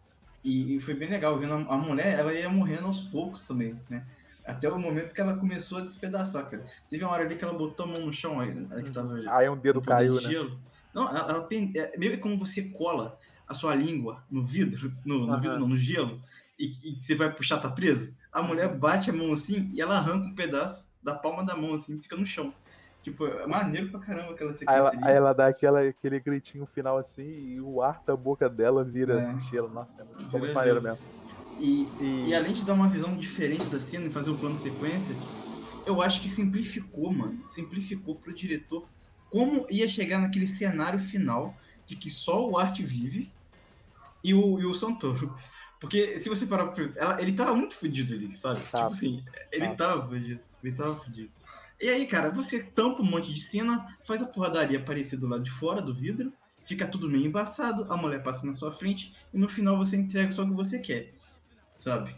E, 0.44 0.76
e 0.76 0.82
foi 0.82 0.94
bem 0.94 1.10
legal, 1.10 1.40
vendo 1.40 1.54
a, 1.54 1.74
a 1.74 1.78
mulher, 1.78 2.20
ela 2.20 2.34
ia 2.34 2.50
morrendo 2.50 2.86
aos 2.86 3.02
poucos 3.02 3.42
também, 3.44 3.80
né? 3.90 4.06
Até 4.46 4.70
o 4.70 4.78
momento 4.78 5.14
que 5.14 5.22
ela 5.22 5.38
começou 5.38 5.78
a 5.78 5.82
despedaçar, 5.82 6.50
cara. 6.50 6.66
Teve 6.90 7.04
uma 7.04 7.14
hora 7.14 7.24
ali 7.24 7.38
que 7.38 7.44
ela 7.44 7.58
botou 7.58 7.86
a 7.86 7.90
mão 7.90 8.06
no 8.06 8.14
chão, 8.14 8.40
aí, 8.40 8.50
aí 8.72 8.84
que 8.84 8.92
tava 8.92 9.16
Aí 9.30 9.50
um 9.50 9.58
dedo 9.58 9.80
um 9.80 9.84
caiu, 9.84 10.20
de 10.20 10.28
né? 10.28 10.60
Não, 10.94 11.10
ela, 11.10 11.32
ela 11.32 11.48
é 11.52 11.98
meio 11.98 12.12
que 12.12 12.18
como 12.18 12.38
você 12.38 12.70
cola 12.70 13.18
a 13.48 13.54
sua 13.54 13.74
língua 13.74 14.24
no 14.30 14.46
vidro, 14.46 14.92
no, 15.06 15.26
no 15.28 15.40
vidro 15.40 15.60
não, 15.60 15.70
no 15.70 15.78
gelo, 15.78 16.22
e, 16.58 16.72
e 16.84 17.02
você 17.02 17.16
vai 17.16 17.34
puxar, 17.34 17.60
tá 17.60 17.70
preso. 17.72 18.16
A 18.32 18.42
mulher 18.42 18.78
bate 18.78 19.10
a 19.10 19.14
mão 19.14 19.34
assim 19.34 19.70
e 19.74 19.82
ela 19.82 19.98
arranca 19.98 20.28
um 20.28 20.36
pedaço 20.36 20.94
da 21.02 21.16
palma 21.16 21.46
da 21.46 21.56
mão 21.56 21.74
assim 21.74 21.96
e 21.96 22.02
fica 22.02 22.16
no 22.16 22.26
chão. 22.26 22.54
Tipo, 23.02 23.26
é 23.26 23.46
maneiro 23.48 23.92
pra 23.92 24.00
caramba 24.00 24.32
aquela 24.32 24.52
Aí 24.52 24.58
sequência 24.58 24.80
ela, 24.80 24.90
ali. 24.90 25.04
aí 25.04 25.16
ela 25.16 25.34
dá 25.34 25.48
aquela, 25.48 25.82
aquele 25.82 26.20
gritinho 26.20 26.66
final 26.66 26.98
assim 26.98 27.24
e 27.24 27.60
o 27.60 27.82
ar 27.82 28.02
da 28.08 28.16
boca 28.16 28.50
dela 28.50 28.84
vira 28.84 29.20
É. 29.20 29.40
gelo. 29.52 29.70
Nossa, 29.70 30.02
é 30.02 30.06
muito, 30.06 30.26
Vira 30.26 30.40
muito 30.40 30.54
maneiro 30.54 30.82
mesmo. 30.82 31.23
E, 31.58 31.96
E, 32.00 32.30
e 32.30 32.34
além 32.34 32.54
de 32.54 32.64
dar 32.64 32.74
uma 32.74 32.90
visão 32.90 33.18
diferente 33.18 33.70
da 33.70 33.80
cena 33.80 34.08
e 34.08 34.12
fazer 34.12 34.30
o 34.32 34.40
plano 34.40 34.56
sequência, 34.56 35.24
eu 35.86 36.02
acho 36.02 36.22
que 36.22 36.30
simplificou, 36.30 37.14
mano. 37.14 37.44
Simplificou 37.48 38.20
pro 38.20 38.34
diretor 38.36 38.90
como 39.30 39.66
ia 39.70 39.88
chegar 39.88 40.20
naquele 40.22 40.48
cenário 40.48 41.00
final 41.00 41.58
de 41.88 41.98
que 41.98 42.10
só 42.10 42.50
o 42.50 42.58
Art 42.58 42.80
vive 42.82 43.36
e 44.24 44.34
o, 44.34 44.60
e 44.60 44.66
o 44.66 44.74
Santoro. 44.74 45.36
Porque 45.80 46.20
se 46.22 46.30
você 46.30 46.46
parar 46.46 46.68
pra. 46.72 46.86
ela- 46.96 47.22
ele 47.22 47.36
tava 47.36 47.56
muito 47.56 47.76
fudido 47.76 48.14
ali, 48.14 48.36
sabe? 48.38 48.72
Tipo 48.74 48.94
assim, 48.94 49.24
ele 49.52 49.68
Tava. 49.68 49.76
tava 49.76 50.08
fudido. 50.08 50.42
Ele 50.64 50.76
tava 50.76 50.96
fudido. 50.96 51.34
E 51.82 51.90
aí, 51.90 52.08
cara, 52.08 52.30
você 52.32 52.72
tampa 52.72 53.02
um 53.02 53.06
monte 53.06 53.34
de 53.34 53.42
cena, 53.42 53.86
faz 54.08 54.22
a 54.22 54.28
porradaria 54.28 54.80
aparecer 54.80 55.18
do 55.18 55.28
lado 55.28 55.44
de 55.44 55.52
fora 55.52 55.82
do 55.82 55.94
vidro, 55.94 56.34
fica 56.66 56.88
tudo 56.88 57.10
meio 57.10 57.26
embaçado, 57.26 57.92
a 57.92 57.98
mulher 57.98 58.24
passa 58.24 58.46
na 58.48 58.54
sua 58.54 58.72
frente 58.72 59.12
e 59.34 59.38
no 59.38 59.50
final 59.50 59.78
você 59.78 59.98
entrega 59.98 60.32
só 60.32 60.44
o 60.44 60.48
que 60.50 60.54
você 60.56 60.80
quer, 60.80 61.14
sabe? 61.84 62.16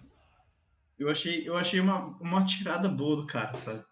Eu 0.97 1.09
achei, 1.09 1.47
eu 1.47 1.57
achei 1.57 1.79
uma, 1.79 2.15
uma 2.21 2.45
tirada 2.45 2.87
boa 2.87 3.17
do 3.17 3.27
cara, 3.27 3.57
sabe? 3.57 3.83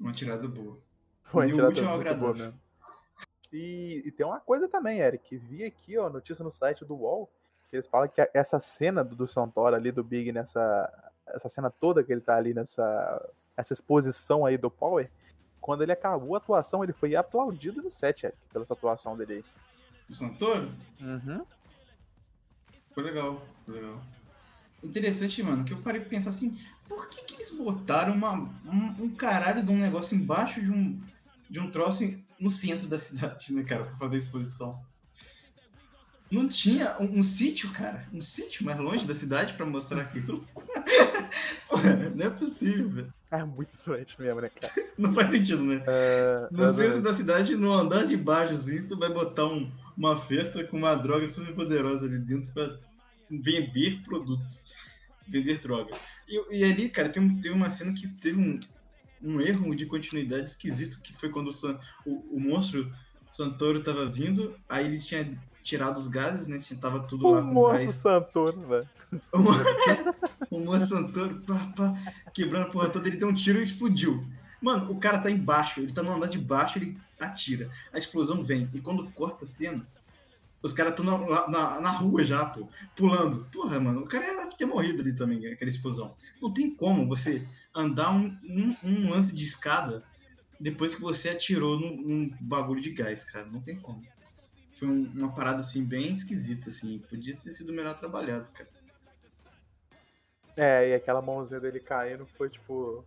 Uma 0.00 0.12
tirada 0.12 0.48
boa. 0.48 0.80
foi 1.24 1.50
e 1.50 1.52
o 1.52 1.66
último 1.66 1.90
agradável. 1.90 2.34
mesmo. 2.34 2.60
E, 3.52 4.02
e 4.04 4.10
tem 4.10 4.26
uma 4.26 4.40
coisa 4.40 4.68
também, 4.68 4.98
Eric. 5.00 5.36
Vi 5.36 5.64
aqui, 5.64 5.96
ó, 5.98 6.10
notícia 6.10 6.42
no 6.42 6.50
site 6.50 6.84
do 6.84 6.94
UOL, 6.94 7.30
que 7.70 7.76
eles 7.76 7.86
falam 7.86 8.08
que 8.08 8.28
essa 8.34 8.58
cena 8.58 9.04
do, 9.04 9.14
do 9.14 9.28
Santoro 9.28 9.76
ali, 9.76 9.92
do 9.92 10.02
Big, 10.02 10.32
nessa. 10.32 11.12
Essa 11.28 11.48
cena 11.48 11.70
toda 11.70 12.02
que 12.02 12.12
ele 12.12 12.20
tá 12.20 12.36
ali 12.36 12.52
nessa. 12.52 13.30
Essa 13.56 13.72
exposição 13.72 14.44
aí 14.44 14.58
do 14.58 14.70
Power. 14.70 15.10
Quando 15.60 15.82
ele 15.82 15.92
acabou 15.92 16.34
a 16.34 16.38
atuação, 16.38 16.82
ele 16.82 16.92
foi 16.92 17.16
aplaudido 17.16 17.82
no 17.82 17.90
set, 17.90 18.24
Eric, 18.24 18.38
pela 18.52 18.64
essa 18.64 18.74
atuação 18.74 19.16
dele 19.16 19.34
aí. 19.34 19.44
O 20.08 20.14
Santoro? 20.14 20.72
Uhum. 21.00 21.44
Foi 22.92 23.02
legal, 23.02 23.42
foi 23.64 23.74
legal. 23.74 24.00
Interessante, 24.82 25.42
mano, 25.42 25.64
que 25.64 25.72
eu 25.72 25.78
parei 25.78 26.00
pra 26.00 26.10
pensar 26.10 26.30
assim, 26.30 26.56
por 26.88 27.08
que, 27.08 27.24
que 27.24 27.34
eles 27.34 27.50
botaram 27.50 28.14
uma, 28.14 28.32
um, 28.34 29.04
um 29.04 29.14
caralho 29.16 29.62
de 29.64 29.70
um 29.72 29.78
negócio 29.78 30.16
embaixo 30.16 30.60
de 30.60 30.70
um, 30.70 31.00
de 31.50 31.58
um 31.58 31.70
troço 31.70 32.04
no 32.38 32.50
centro 32.50 32.86
da 32.86 32.98
cidade, 32.98 33.52
né, 33.52 33.64
cara, 33.64 33.84
pra 33.84 33.96
fazer 33.96 34.16
a 34.16 34.20
exposição? 34.20 34.80
Não 36.30 36.48
tinha 36.48 36.96
um, 36.98 37.20
um 37.20 37.22
sítio, 37.22 37.70
cara, 37.72 38.06
um 38.12 38.20
sítio 38.20 38.64
mais 38.64 38.78
longe 38.78 39.06
da 39.06 39.14
cidade 39.14 39.54
pra 39.54 39.64
mostrar 39.64 40.02
aquilo? 40.02 40.44
Porra, 41.68 42.10
não 42.14 42.26
é 42.26 42.30
possível, 42.30 42.88
velho. 42.88 43.14
É 43.30 43.44
muito 43.44 43.70
doente 43.84 44.20
mesmo, 44.20 44.40
né, 44.40 44.48
cara? 44.48 44.72
Não 44.96 45.12
faz 45.12 45.30
sentido, 45.30 45.62
né? 45.62 45.82
É, 45.86 46.48
No 46.50 46.74
centro 46.74 47.02
da 47.02 47.12
cidade, 47.12 47.54
no 47.56 47.72
andar 47.72 48.06
de 48.06 48.16
baixo, 48.16 48.52
assim, 48.54 48.86
tu 48.88 48.96
vai 48.98 49.12
botar 49.12 49.46
um- 49.46 49.70
uma 49.96 50.16
festa 50.16 50.64
com 50.64 50.78
uma 50.78 50.94
droga 50.94 51.28
super 51.28 51.54
poderosa 51.54 52.06
ali 52.06 52.18
dentro 52.18 52.50
pra 52.52 52.78
vender 53.30 54.02
produtos. 54.02 54.72
Vender 55.28 55.58
droga. 55.58 55.92
E, 56.28 56.58
e 56.58 56.64
ali, 56.64 56.88
cara, 56.88 57.08
tem, 57.08 57.22
um- 57.22 57.40
tem 57.40 57.50
uma 57.52 57.68
cena 57.68 57.92
que 57.92 58.06
teve 58.06 58.38
um, 58.40 58.60
um 59.22 59.40
erro 59.40 59.74
de 59.74 59.84
continuidade 59.86 60.50
esquisito, 60.50 61.00
que 61.00 61.12
foi 61.14 61.30
quando 61.30 61.48
o, 61.48 61.52
San- 61.52 61.78
o, 62.04 62.36
o 62.36 62.40
monstro 62.40 62.92
Santoro 63.30 63.82
tava 63.82 64.06
vindo, 64.06 64.54
aí 64.68 64.84
ele 64.86 65.00
tinha 65.00 65.36
tirado 65.62 65.98
os 65.98 66.06
gases, 66.06 66.46
né? 66.46 66.60
Tava 66.80 67.00
tudo 67.00 67.28
lá 67.28 67.40
O 67.40 67.42
com 67.42 67.52
monstro 67.52 67.78
gás. 67.82 67.94
Santoro, 67.96 68.60
velho. 68.68 68.88
O 70.50 70.60
monstro 70.60 70.88
Santoro, 70.96 71.40
pá, 71.46 71.72
pá, 71.76 71.94
quebrando 72.32 72.66
a 72.68 72.70
porra 72.70 72.88
toda, 72.88 73.08
ele 73.08 73.16
deu 73.16 73.28
um 73.28 73.34
tiro 73.34 73.58
e 73.60 73.64
explodiu. 73.64 74.24
Mano, 74.62 74.90
o 74.92 74.98
cara 74.98 75.18
tá 75.18 75.30
embaixo, 75.30 75.80
ele 75.80 75.92
tá 75.92 76.02
no 76.02 76.12
andar 76.12 76.28
de 76.28 76.38
baixo, 76.38 76.78
ele 76.78 76.96
atira. 77.18 77.68
A 77.92 77.98
explosão 77.98 78.42
vem. 78.44 78.68
E 78.72 78.80
quando 78.80 79.10
corta 79.10 79.44
a 79.44 79.48
cena, 79.48 79.84
os 80.62 80.72
caras 80.72 80.92
estão 80.92 81.04
na, 81.04 81.48
na, 81.48 81.80
na 81.80 81.90
rua 81.92 82.24
já, 82.24 82.46
pô, 82.46 82.68
pulando. 82.96 83.48
Porra, 83.50 83.78
mano, 83.80 84.00
o 84.00 84.08
cara 84.08 84.26
era 84.26 84.46
ter 84.56 84.66
morrido 84.66 85.02
ali 85.02 85.14
também, 85.14 85.46
aquela 85.46 85.70
explosão. 85.70 86.16
Não 86.40 86.52
tem 86.52 86.74
como 86.76 87.06
você 87.06 87.46
andar 87.74 88.10
um, 88.12 88.26
um, 88.44 88.76
um 88.84 89.10
lance 89.10 89.34
de 89.34 89.44
escada 89.44 90.02
depois 90.60 90.94
que 90.94 91.00
você 91.00 91.30
atirou 91.30 91.78
num, 91.78 91.96
num 91.96 92.36
bagulho 92.40 92.80
de 92.80 92.90
gás, 92.92 93.24
cara. 93.24 93.46
Não 93.46 93.62
tem 93.62 93.80
como. 93.80 94.02
Foi 94.78 94.88
um- 94.88 95.12
uma 95.14 95.34
parada, 95.34 95.60
assim, 95.60 95.84
bem 95.84 96.12
esquisita, 96.12 96.70
assim. 96.70 97.00
Podia 97.10 97.36
ter 97.36 97.52
sido 97.52 97.72
melhor 97.72 97.94
trabalhado, 97.96 98.50
cara. 98.52 98.70
É, 100.56 100.88
e 100.88 100.94
aquela 100.94 101.20
mãozinha 101.20 101.60
dele 101.60 101.80
caindo 101.80 102.26
foi 102.38 102.48
tipo. 102.48 103.04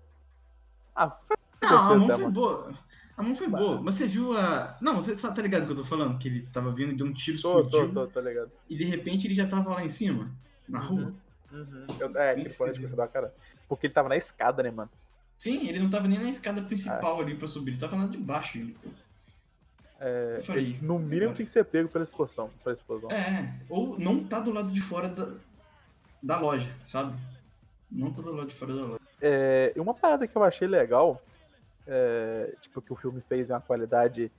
Ah, 0.96 1.10
foi 1.10 1.38
Não, 1.70 1.78
a 1.94 1.96
mão 1.98 2.08
Tá, 2.08 2.18
foi 2.18 2.24
mano. 2.24 2.34
boa. 2.34 2.74
A 3.20 3.24
mão 3.24 3.36
foi 3.36 3.50
boa. 3.50 3.82
Mas 3.82 3.96
você 3.96 4.08
viu 4.08 4.32
a. 4.32 4.78
Não, 4.80 4.96
você 4.96 5.14
sabe, 5.18 5.36
tá 5.36 5.42
ligado 5.42 5.64
o 5.64 5.66
que 5.66 5.74
eu 5.74 5.76
tô 5.78 5.84
falando? 5.84 6.18
Que 6.18 6.30
ele 6.30 6.48
tava 6.54 6.72
vindo 6.72 6.94
e 6.94 6.96
deu 6.96 7.06
um 7.06 7.14
tiro, 7.14 7.40
tô, 7.42 7.60
explodiu. 7.60 7.94
tô, 7.94 8.08
tô, 8.08 8.14
tô 8.14 8.22
ligado. 8.22 8.50
E 8.70 8.78
de 8.78 8.86
repente 8.86 9.28
ele 9.28 9.34
já 9.34 9.46
tava 9.46 9.72
lá 9.72 9.84
em 9.84 9.90
cima, 9.90 10.32
na 10.70 10.80
rua. 10.80 11.14
Uhum. 11.52 11.86
Eu- 12.00 12.18
é, 12.18 12.36
que 12.36 12.48
foi 12.50 12.70
esquisito. 12.70 12.96
da 12.96 13.10
cara. 13.10 13.34
Porque 13.68 13.88
ele 13.88 13.94
tava 13.94 14.08
na 14.08 14.16
escada, 14.16 14.64
né, 14.64 14.72
mano? 14.72 14.90
Sim, 15.38 15.68
ele 15.68 15.80
não 15.80 15.90
tava 15.90 16.08
nem 16.08 16.18
na 16.18 16.30
escada 16.30 16.62
principal 16.62 17.20
ali 17.20 17.36
pra 17.36 17.46
subir, 17.48 17.72
ele 17.72 17.80
tava 17.82 17.98
lá 17.98 18.08
de 18.08 18.18
baixo. 18.18 18.58
ainda. 18.58 18.74
É, 20.00 20.40
falei, 20.42 20.78
no 20.82 20.98
mínimo 20.98 21.34
tem 21.34 21.46
que 21.46 21.52
ser 21.52 21.66
pego 21.66 21.90
pela 21.90 22.06
explosão. 22.06 22.50
Pela 22.64 22.74
explosão. 22.74 23.12
É, 23.12 23.54
ou 23.68 24.00
não 24.00 24.24
tá 24.24 24.40
do 24.40 24.54
lado 24.54 24.72
de 24.72 24.80
fora 24.80 25.10
da, 25.10 25.34
da 26.24 26.40
loja, 26.40 26.74
sabe? 26.86 27.20
Não 27.92 28.14
tá 28.14 28.22
do 28.22 28.32
lado 28.32 28.48
de 28.48 28.56
fora 28.56 28.74
da 28.74 28.82
loja. 28.84 29.00
É, 29.22 29.74
e 29.76 29.80
uma 29.80 29.94
parada 29.94 30.26
que 30.26 30.34
eu 30.38 30.44
achei 30.44 30.70
legal, 30.70 31.22
é, 31.90 32.56
tipo, 32.62 32.82
que 32.82 32.94
o 32.94 32.96
filme 32.96 33.20
fez 33.22 33.50
em 33.50 33.54
uma 33.54 33.60
qualidade 33.60 34.32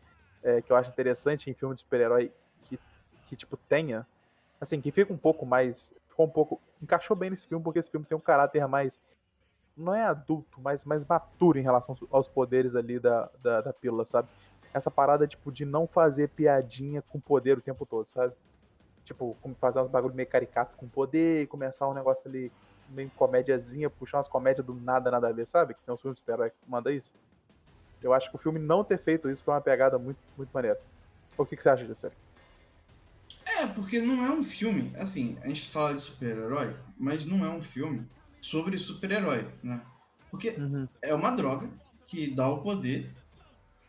é, 0.43 0.63
que 0.63 0.71
eu 0.71 0.77
acho 0.77 0.91
interessante 0.91 1.51
em 1.51 1.55
filme 1.55 1.75
de 1.75 1.81
super-herói 1.81 2.33
que, 2.63 2.79
que, 3.27 3.37
tipo, 3.37 3.57
tenha, 3.57 4.07
assim, 4.61 4.81
que 4.81 4.91
fica 4.93 5.13
um 5.13 5.19
pouco 5.19 5.45
mais, 5.45 5.93
ficou 6.09 6.27
um 6.27 6.31
pouco, 6.31 6.61
encaixou 6.81 7.17
bem 7.17 7.31
nesse 7.31 7.47
filme, 7.47 7.63
porque 7.63 7.81
esse 7.81 7.91
filme 7.91 8.07
tem 8.07 8.17
um 8.17 8.21
caráter 8.21 8.67
mais, 8.69 8.99
não 9.77 9.95
é 9.95 10.05
adulto, 10.05 10.61
mas 10.61 10.85
mais 10.85 11.05
maturo 11.05 11.59
em 11.59 11.63
relação 11.63 11.97
aos 12.11 12.29
poderes 12.29 12.77
ali 12.77 12.99
da, 13.01 13.29
da, 13.43 13.61
da 13.61 13.73
pílula, 13.73 14.05
sabe? 14.05 14.29
Essa 14.73 14.91
parada, 14.91 15.27
tipo, 15.27 15.51
de 15.51 15.65
não 15.65 15.87
fazer 15.87 16.29
piadinha 16.29 17.03
com 17.03 17.19
poder 17.19 17.59
o 17.59 17.61
tempo 17.61 17.85
todo, 17.85 18.07
sabe? 18.07 18.33
Tipo, 19.05 19.37
fazer 19.59 19.81
uns 19.81 19.91
bagulho 19.91 20.15
meio 20.15 20.29
caricato 20.29 20.77
com 20.77 20.89
poder, 20.89 21.49
começar 21.49 21.89
um 21.89 21.95
negócio 21.95 22.29
ali 22.29 22.53
meio 22.89 23.11
comédiazinha, 23.11 23.91
puxar 23.91 24.19
umas 24.19 24.29
comédias 24.29 24.65
do 24.65 24.75
nada, 24.75 25.11
nada 25.11 25.29
a 25.29 25.33
ver, 25.33 25.47
sabe? 25.47 25.75
Que 25.75 25.83
tem 25.83 25.93
uns 25.93 26.01
filmes 26.01 26.17
de 26.17 26.21
super-herói 26.21 26.51
que 26.51 26.57
manda 26.71 26.93
isso. 26.93 27.15
Eu 28.03 28.13
acho 28.13 28.31
que 28.31 28.37
o 28.37 28.39
filme 28.39 28.59
não 28.59 28.83
ter 28.83 28.99
feito 28.99 29.31
isso 29.31 29.43
foi 29.43 29.55
uma 29.55 29.61
pegada 29.61 29.99
muito, 29.99 30.19
muito 30.37 30.51
maneira. 30.53 30.81
O 31.37 31.45
que, 31.45 31.57
que 31.57 31.63
você 31.63 31.69
acha 31.69 31.87
disso, 31.87 32.07
Eric? 32.07 32.17
É, 33.47 33.67
porque 33.67 34.01
não 34.01 34.25
é 34.25 34.31
um 34.31 34.43
filme, 34.43 34.93
assim, 34.97 35.37
a 35.43 35.49
gente 35.49 35.71
fala 35.71 35.95
de 35.95 36.03
super-herói, 36.03 36.75
mas 36.99 37.25
não 37.25 37.45
é 37.45 37.49
um 37.49 37.63
filme 37.63 38.07
sobre 38.41 38.77
super-herói, 38.79 39.47
né? 39.63 39.81
Porque 40.31 40.57
é 41.03 41.15
uma 41.15 41.31
droga 41.31 41.69
que 42.05 42.31
dá 42.31 42.49
o 42.49 42.63
poder 42.63 43.11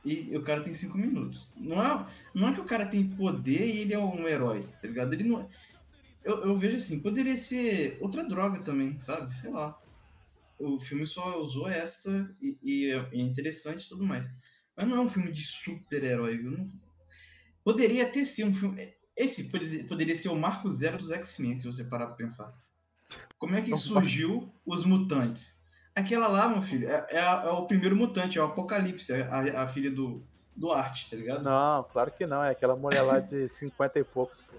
e 0.04 0.36
o 0.36 0.42
cara 0.42 0.64
tem 0.64 0.74
cinco 0.74 0.98
minutos. 0.98 1.52
Não 1.56 1.82
é, 1.82 2.06
não 2.34 2.50
é 2.50 2.54
que 2.54 2.62
o 2.62 2.66
cara 2.66 2.86
tem 2.86 3.08
poder 3.08 3.66
e 3.66 3.82
ele 3.82 3.94
é 3.94 4.00
um 4.00 4.28
herói, 4.28 4.66
tá 4.82 4.88
ligado? 4.88 5.14
Ele 5.14 5.24
não. 5.24 5.48
Eu, 6.24 6.44
eu 6.44 6.56
vejo 6.56 6.78
assim, 6.78 7.00
poderia 7.00 7.38
ser 7.38 7.98
outra 8.02 8.24
droga 8.24 8.60
também, 8.60 8.98
sabe? 9.00 9.36
Sei 9.38 9.52
lá. 9.52 9.78
O 10.64 10.80
filme 10.80 11.06
só 11.08 11.40
usou 11.42 11.68
essa 11.68 12.30
e, 12.42 12.58
e 12.64 12.92
é 12.92 13.10
interessante 13.14 13.86
e 13.86 13.90
tudo 13.90 14.04
mais. 14.04 14.26
Mas 14.76 14.88
não 14.88 14.98
é 14.98 15.00
um 15.02 15.10
filme 15.10 15.32
de 15.32 15.44
super-herói, 15.44 16.38
viu? 16.38 16.52
Não- 16.52 16.72
Poderia 17.64 18.10
ter 18.12 18.26
sido 18.26 18.50
um 18.50 18.54
filme. 18.56 18.94
Esse 19.16 19.50
pode- 19.52 19.84
poderia 19.84 20.16
ser 20.16 20.30
o 20.30 20.36
marco 20.36 20.70
zero 20.72 20.98
dos 20.98 21.12
X-Men, 21.12 21.58
se 21.58 21.66
você 21.66 21.84
parar 21.84 22.08
pra 22.08 22.16
pensar. 22.16 22.54
Como 23.38 23.56
é 23.56 23.62
que 23.62 23.70
surgiu 23.78 24.52
os 24.66 24.84
mutantes? 24.86 25.62
Aquela 25.94 26.28
lá, 26.28 26.48
meu 26.48 26.62
filho, 26.62 26.88
é, 26.90 27.06
é 27.10 27.18
é 27.20 27.50
o 27.50 27.66
primeiro 27.68 27.96
mutante, 27.96 28.38
é 28.38 28.42
o 28.42 28.46
Apocalipse, 28.46 29.12
a, 29.14 29.64
a 29.64 29.68
filha 29.68 29.92
do, 29.92 30.24
do 30.56 30.72
Art, 30.72 31.10
tá 31.10 31.16
ligado? 31.18 31.44
Não, 31.44 31.84
claro 31.92 32.12
que 32.12 32.26
não. 32.26 32.42
É 32.44 32.52
aquela 32.52 32.76
mulher 32.76 33.02
lá 33.02 33.20
de 33.20 33.50
50 33.50 34.00
e 34.00 34.04
poucos, 34.04 34.42
pô. 34.42 34.58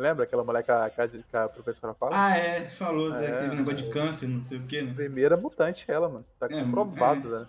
Lembra 0.00 0.24
aquela 0.24 0.42
mulher 0.42 0.62
que 0.62 0.70
a, 0.70 0.88
que 0.88 1.36
a- 1.36 1.48
professora 1.48 1.92
fala? 1.92 2.12
Ah, 2.14 2.34
é, 2.38 2.70
falou, 2.70 3.10
né, 3.10 3.26
É, 3.26 3.32
teve 3.34 3.50
um 3.54 3.56
negócio 3.58 3.76
de 3.84 3.88
é. 3.90 3.92
câncer, 3.92 4.26
não 4.28 4.42
sei 4.42 4.58
o 4.58 4.66
que, 4.66 4.80
né? 4.80 4.94
Primeira 4.94 5.36
mutante 5.36 5.84
ela, 5.88 6.08
mano. 6.08 6.24
Tá 6.38 6.46
É, 6.46 6.62
comprovado, 6.64 7.28
né? 7.28 7.46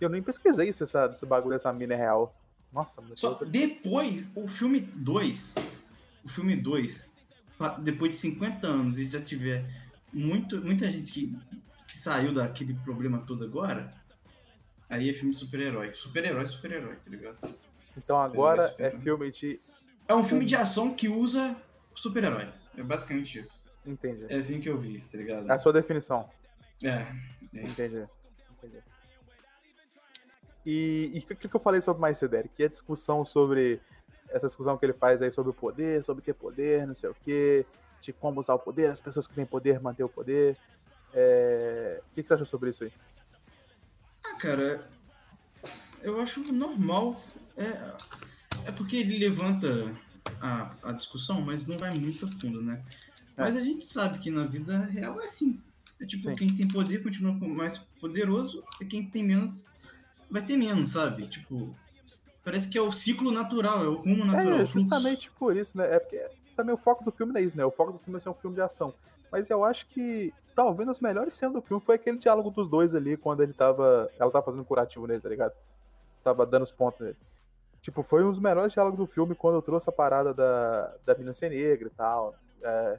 Eu 0.00 0.08
nem 0.08 0.22
pesquisei 0.22 0.72
se 0.72 0.84
essa, 0.84 1.10
esse 1.12 1.26
bagulho 1.26 1.56
dessa 1.56 1.72
mina 1.72 1.94
é 1.94 1.96
real. 1.96 2.32
Nossa, 2.72 3.02
mas 3.02 3.18
Só 3.18 3.34
depois, 3.34 4.24
o 4.36 4.46
filme 4.46 4.78
2, 4.80 5.52
o 6.24 6.28
filme 6.28 6.54
2, 6.54 7.10
depois 7.80 8.12
de 8.12 8.16
50 8.18 8.68
anos 8.68 8.96
e 8.98 9.06
já 9.10 9.20
tiver 9.20 9.64
muito, 10.12 10.62
muita 10.64 10.90
gente 10.92 11.12
que, 11.12 11.36
que 11.88 11.98
saiu 11.98 12.32
daquele 12.32 12.74
problema 12.84 13.18
todo 13.26 13.44
agora, 13.44 13.92
aí 14.88 15.10
é 15.10 15.12
filme 15.12 15.34
de 15.34 15.40
super-herói. 15.40 15.92
Super-herói, 15.92 16.46
super-herói, 16.46 16.94
tá 16.94 17.10
ligado? 17.10 17.36
Então 17.96 18.16
agora 18.16 18.72
é 18.78 18.92
filme 18.92 19.32
de. 19.32 19.58
É 20.06 20.14
um 20.14 20.22
filme 20.24 20.44
de 20.44 20.54
ação 20.54 20.94
que 20.94 21.08
usa 21.08 21.56
super-herói. 21.94 22.48
É 22.76 22.82
basicamente 22.82 23.38
isso. 23.38 23.70
Entendi. 23.84 24.26
É 24.28 24.36
assim 24.36 24.60
que 24.60 24.68
eu 24.68 24.78
vi, 24.78 25.00
tá 25.00 25.18
ligado? 25.18 25.50
É 25.50 25.54
a 25.54 25.58
sua 25.58 25.72
definição. 25.72 26.28
É, 26.82 26.88
é. 26.88 27.62
Entendi. 27.62 28.06
Entendi. 28.58 28.82
E 30.64 31.24
o 31.30 31.36
que, 31.36 31.48
que 31.48 31.56
eu 31.56 31.60
falei 31.60 31.80
sobre 31.80 32.00
mais 32.00 32.18
cedo, 32.18 32.34
Eric? 32.36 32.54
Que 32.54 32.64
a 32.64 32.68
discussão 32.68 33.24
sobre. 33.24 33.80
Essa 34.28 34.46
discussão 34.46 34.78
que 34.78 34.86
ele 34.86 34.92
faz 34.92 35.20
aí 35.20 35.30
sobre 35.30 35.50
o 35.50 35.54
poder, 35.54 36.04
sobre 36.04 36.22
ter 36.22 36.34
poder, 36.34 36.86
não 36.86 36.94
sei 36.94 37.10
o 37.10 37.16
quê, 37.24 37.66
de 38.00 38.12
como 38.12 38.38
usar 38.40 38.54
o 38.54 38.60
poder, 38.60 38.88
as 38.88 39.00
pessoas 39.00 39.26
que 39.26 39.34
têm 39.34 39.44
poder 39.44 39.80
manter 39.80 40.04
o 40.04 40.08
poder. 40.08 40.56
É... 41.12 42.00
O 42.00 42.14
que, 42.14 42.22
que 42.22 42.28
você 42.28 42.34
acha 42.34 42.44
sobre 42.44 42.70
isso 42.70 42.84
aí? 42.84 42.92
Ah, 44.24 44.36
cara, 44.36 44.88
eu 46.02 46.20
acho 46.20 46.40
normal. 46.52 47.20
É, 47.56 48.68
é 48.68 48.72
porque 48.72 48.98
ele 48.98 49.18
levanta 49.18 49.90
a, 50.40 50.74
a 50.82 50.92
discussão, 50.92 51.40
mas 51.40 51.66
não 51.66 51.78
vai 51.78 51.92
muito 51.92 52.24
a 52.24 52.28
fundo, 52.28 52.62
né? 52.62 52.82
É. 53.36 53.42
Mas 53.42 53.56
a 53.56 53.60
gente 53.60 53.86
sabe 53.86 54.18
que 54.18 54.30
na 54.30 54.46
vida 54.46 54.78
real 54.78 55.20
é 55.20 55.26
assim. 55.26 55.60
É 56.00 56.06
tipo, 56.06 56.24
Sim. 56.30 56.36
quem 56.36 56.56
tem 56.56 56.68
poder 56.68 57.02
continua 57.02 57.32
mais 57.32 57.78
poderoso 58.00 58.64
e 58.80 58.84
quem 58.84 59.04
tem 59.06 59.22
menos 59.22 59.66
vai 60.30 60.44
ter 60.44 60.56
menos, 60.56 60.92
sabe? 60.92 61.26
Tipo, 61.26 61.74
parece 62.42 62.70
que 62.70 62.78
é 62.78 62.80
o 62.80 62.92
ciclo 62.92 63.30
natural, 63.30 63.84
é 63.84 63.88
o 63.88 63.96
rumo 63.96 64.24
natural. 64.24 64.60
É, 64.60 64.64
justamente 64.64 65.30
por 65.32 65.56
isso, 65.56 65.76
né? 65.76 65.96
É 65.96 65.98
porque 65.98 66.26
também 66.56 66.74
o 66.74 66.78
foco 66.78 67.04
do 67.04 67.10
filme 67.10 67.32
não 67.32 67.40
é 67.40 67.44
isso, 67.44 67.56
né? 67.56 67.64
O 67.64 67.70
foco 67.70 67.92
do 67.92 67.98
filme 67.98 68.16
é 68.16 68.20
ser 68.20 68.30
um 68.30 68.34
filme 68.34 68.54
de 68.54 68.62
ação. 68.62 68.94
Mas 69.30 69.50
eu 69.50 69.64
acho 69.64 69.86
que 69.88 70.32
talvez 70.54 70.88
as 70.88 71.00
melhores 71.00 71.34
cenas 71.34 71.54
do 71.54 71.62
filme 71.62 71.82
foi 71.84 71.96
aquele 71.96 72.18
diálogo 72.18 72.50
dos 72.50 72.68
dois 72.68 72.94
ali, 72.94 73.16
quando 73.16 73.42
ele 73.42 73.52
tava. 73.52 74.10
Ela 74.18 74.30
tava 74.30 74.44
fazendo 74.44 74.64
curativo 74.64 75.06
nele, 75.06 75.20
tá 75.20 75.28
ligado? 75.28 75.52
Tava 76.24 76.46
dando 76.46 76.62
os 76.62 76.72
pontos 76.72 77.00
nele. 77.00 77.16
Tipo, 77.82 78.02
foi 78.02 78.22
um 78.22 78.30
dos 78.30 78.38
melhores 78.38 78.72
diálogos 78.72 78.98
do 78.98 79.06
filme 79.06 79.34
quando 79.34 79.54
eu 79.56 79.62
trouxe 79.62 79.88
a 79.88 79.92
parada 79.92 80.34
da, 80.34 80.94
da 81.04 81.14
menina 81.14 81.32
ser 81.32 81.50
negra 81.50 81.88
e 81.88 81.90
tal. 81.90 82.34
É, 82.62 82.98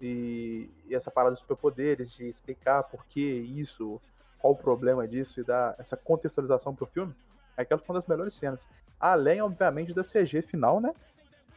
e, 0.00 0.70
e, 0.86 0.94
essa 0.94 1.10
parada 1.10 1.32
dos 1.32 1.40
superpoderes, 1.40 2.12
de 2.12 2.28
explicar 2.28 2.82
por 2.84 3.04
que 3.06 3.20
isso, 3.20 4.00
qual 4.38 4.54
o 4.54 4.56
problema 4.56 5.06
disso 5.06 5.40
e 5.40 5.44
dar 5.44 5.74
essa 5.78 5.96
contextualização 5.96 6.74
pro 6.74 6.86
filme. 6.86 7.14
Aquela 7.56 7.80
foi 7.80 7.94
uma 7.94 8.00
das 8.00 8.08
melhores 8.08 8.34
cenas. 8.34 8.66
Além, 8.98 9.40
obviamente, 9.42 9.92
da 9.92 10.02
CG 10.02 10.42
final, 10.42 10.80
né? 10.80 10.94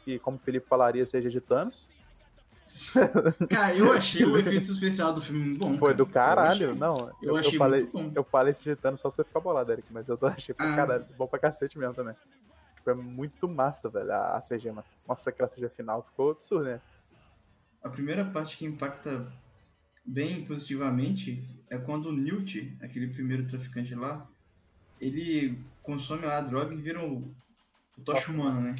Que, 0.03 0.19
como 0.19 0.37
o 0.37 0.39
Felipe 0.39 0.67
falaria, 0.67 1.05
CG 1.05 1.29
de 1.29 1.41
Thanos. 1.41 1.87
Cara, 3.49 3.75
eu 3.75 3.91
achei 3.91 4.25
o 4.25 4.37
efeito 4.37 4.71
especial 4.71 5.13
do 5.13 5.21
filme 5.21 5.57
bom. 5.57 5.77
Foi 5.77 5.89
cara. 5.89 5.93
do 5.93 6.05
caralho, 6.05 6.63
eu 6.63 6.69
achei, 6.69 6.79
não. 6.79 6.97
Eu, 7.21 7.29
eu, 7.29 7.35
achei 7.37 7.53
eu 7.53 7.57
falei, 7.57 7.79
muito 7.81 7.93
bom. 7.93 8.11
Eu 8.15 8.23
falei 8.23 8.53
de 8.53 8.75
Thanos 8.75 9.01
só 9.01 9.09
pra 9.09 9.15
você 9.15 9.23
ficar 9.23 9.39
bolado, 9.39 9.71
Eric, 9.71 9.87
mas 9.91 10.07
eu 10.07 10.17
achei 10.21 10.53
pra 10.53 10.73
ah. 10.73 10.75
caralho. 10.75 11.05
Bom 11.17 11.27
pra 11.27 11.39
cacete 11.39 11.77
mesmo 11.77 11.93
também. 11.93 12.15
Tipo, 12.75 12.89
é 12.91 12.93
muito 12.93 13.47
massa, 13.47 13.89
velho, 13.89 14.11
a 14.11 14.41
CG, 14.41 14.69
mano. 14.69 14.85
Nossa, 15.07 15.29
aquela 15.29 15.49
CG 15.49 15.69
final 15.69 16.03
ficou 16.03 16.31
absurda, 16.31 16.73
né? 16.73 16.81
A 17.83 17.89
primeira 17.89 18.25
parte 18.25 18.57
que 18.57 18.65
impacta 18.65 19.31
bem 20.05 20.43
positivamente 20.43 21.43
é 21.69 21.77
quando 21.77 22.07
o 22.07 22.11
Newt, 22.11 22.75
aquele 22.81 23.07
primeiro 23.07 23.47
traficante 23.47 23.93
lá, 23.95 24.27
ele 24.99 25.57
consome 25.83 26.25
lá 26.25 26.37
a 26.37 26.41
droga 26.41 26.73
e 26.73 26.77
vira 26.77 27.05
o, 27.05 27.31
o 27.97 28.01
tocha 28.03 28.31
humano, 28.31 28.61
né? 28.61 28.75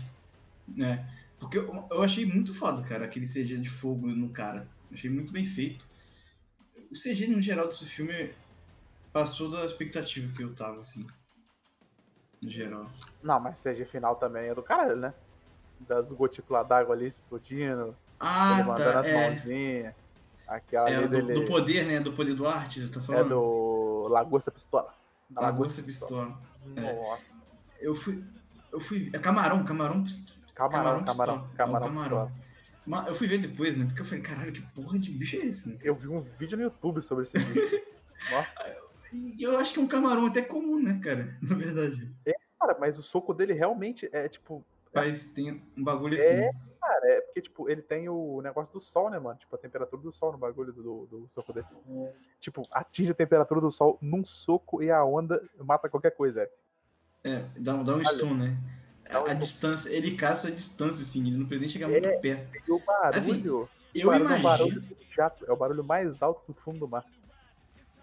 né? 0.67 1.09
Porque 1.39 1.57
eu, 1.57 1.87
eu, 1.89 2.01
achei 2.01 2.25
muito 2.25 2.53
foda, 2.53 2.81
cara, 2.81 3.05
aquele 3.05 3.25
CG 3.25 3.57
de 3.57 3.69
fogo 3.69 4.07
no 4.07 4.29
cara. 4.29 4.67
Achei 4.91 5.09
muito 5.09 5.31
bem 5.31 5.45
feito. 5.45 5.87
O 6.91 6.95
CG 6.95 7.27
no 7.27 7.41
geral 7.41 7.67
desse 7.67 7.85
filme 7.85 8.33
passou 9.13 9.49
da 9.49 9.63
expectativa 9.63 10.31
que 10.35 10.43
eu 10.43 10.53
tava, 10.53 10.79
assim 10.79 11.05
no 12.41 12.49
geral. 12.49 12.85
Não, 13.21 13.39
mas 13.39 13.61
CG 13.61 13.85
final 13.85 14.15
também 14.15 14.47
é 14.47 14.55
do 14.55 14.63
caralho, 14.63 14.95
né? 14.95 15.13
Das 15.81 16.09
gotículas 16.09 16.67
d'água 16.67 16.95
ali 16.95 17.07
explodindo. 17.07 17.95
Ah, 18.19 18.59
ele 18.59 18.67
mandando 18.67 18.93
tá, 18.93 18.99
as 18.99 19.07
é. 19.07 19.29
mãozinhas. 19.29 19.95
Aquela 20.47 20.89
é, 20.89 21.01
do, 21.01 21.09
dele... 21.09 21.33
do 21.33 21.45
poder, 21.45 21.85
né? 21.85 21.99
Do 21.99 22.13
poder 22.13 22.33
do 22.33 22.47
arte, 22.47 22.81
você 22.81 22.91
tá 22.91 23.01
falando? 23.01 23.25
É 23.25 23.29
do 23.29 24.07
Lagosta 24.09 24.51
Pistola. 24.51 24.93
Da 25.29 25.41
Lagosta, 25.41 25.81
Pistola. 25.81 26.37
Pistola. 26.65 26.87
É. 26.87 26.93
Nossa. 26.93 27.23
Eu 27.79 27.95
fui. 27.95 28.23
Eu 28.71 28.79
fui. 28.79 29.09
É 29.13 29.19
camarão, 29.19 29.63
camarão. 29.63 30.03
Camarão, 30.59 31.05
camarão, 31.05 31.05
camarão. 31.05 31.49
Camarão, 31.55 31.87
é 31.87 32.09
camarão. 32.89 33.07
Eu 33.07 33.15
fui 33.15 33.27
ver 33.27 33.37
depois, 33.37 33.77
né? 33.77 33.85
Porque 33.85 34.01
eu 34.01 34.05
falei, 34.05 34.21
caralho, 34.21 34.51
que 34.51 34.61
porra 34.73 34.99
de 34.99 35.09
bicho 35.11 35.37
é 35.37 35.45
esse? 35.45 35.69
Né? 35.69 35.77
Eu 35.81 35.95
vi 35.95 36.09
um 36.09 36.19
vídeo 36.21 36.57
no 36.57 36.63
YouTube 36.63 37.01
sobre 37.01 37.23
esse 37.23 37.39
bicho. 37.39 37.81
Nossa. 38.29 38.77
E 39.13 39.41
eu 39.41 39.57
acho 39.57 39.73
que 39.73 39.79
é 39.79 39.83
um 39.83 39.87
camarão 39.87 40.25
até 40.25 40.41
comum, 40.41 40.81
né, 40.81 40.99
cara? 41.01 41.33
Na 41.41 41.55
verdade. 41.55 42.13
É, 42.25 42.33
cara, 42.59 42.75
mas 42.77 42.99
o 42.99 43.03
soco 43.03 43.33
dele 43.33 43.53
realmente 43.53 44.09
é 44.11 44.27
tipo. 44.27 44.65
Mas 44.93 45.33
tem 45.33 45.63
um 45.77 45.83
bagulho 45.83 46.17
é, 46.17 46.19
assim. 46.19 46.41
É, 46.41 46.51
cara, 46.81 47.07
é 47.09 47.21
porque, 47.21 47.41
tipo, 47.41 47.69
ele 47.69 47.81
tem 47.81 48.09
o 48.09 48.41
negócio 48.41 48.73
do 48.73 48.81
sol, 48.81 49.09
né, 49.09 49.17
mano? 49.17 49.39
Tipo, 49.39 49.55
a 49.55 49.59
temperatura 49.59 50.01
do 50.01 50.11
sol 50.11 50.33
no 50.33 50.37
bagulho 50.37 50.73
do, 50.73 51.05
do 51.05 51.29
soco 51.33 51.53
dele. 51.53 51.67
É. 51.89 52.13
Tipo, 52.39 52.63
atinge 52.71 53.11
a 53.11 53.15
temperatura 53.15 53.61
do 53.61 53.71
sol 53.71 53.97
num 54.01 54.25
soco 54.25 54.83
e 54.83 54.91
a 54.91 55.05
onda 55.05 55.41
mata 55.57 55.87
qualquer 55.87 56.11
coisa, 56.11 56.41
é. 56.41 56.51
É, 57.23 57.45
dá, 57.57 57.81
dá 57.83 57.95
um 57.95 58.03
stun, 58.03 58.33
né? 58.33 58.57
A, 59.09 59.31
a 59.31 59.33
distância, 59.33 59.89
ele 59.89 60.15
caça 60.15 60.49
a 60.49 60.51
distância, 60.51 61.03
assim, 61.03 61.21
ele 61.21 61.37
não 61.37 61.45
precisa 61.47 61.61
nem 61.61 61.69
chegar 61.69 61.89
é, 61.89 61.99
muito 61.99 62.21
perto. 62.21 62.57
E 62.67 62.71
o 62.71 62.79
barulho. 62.79 63.17
Assim, 63.17 63.43
eu 63.95 64.13
imagino. 64.13 64.33
É 64.33 64.39
o 64.39 64.43
barulho 64.43 64.83
chato, 65.11 65.45
é 65.45 65.51
o 65.51 65.55
barulho 65.55 65.83
mais 65.83 66.21
alto 66.21 66.41
do 66.47 66.53
fundo 66.53 66.79
do 66.79 66.87
mar. 66.87 67.03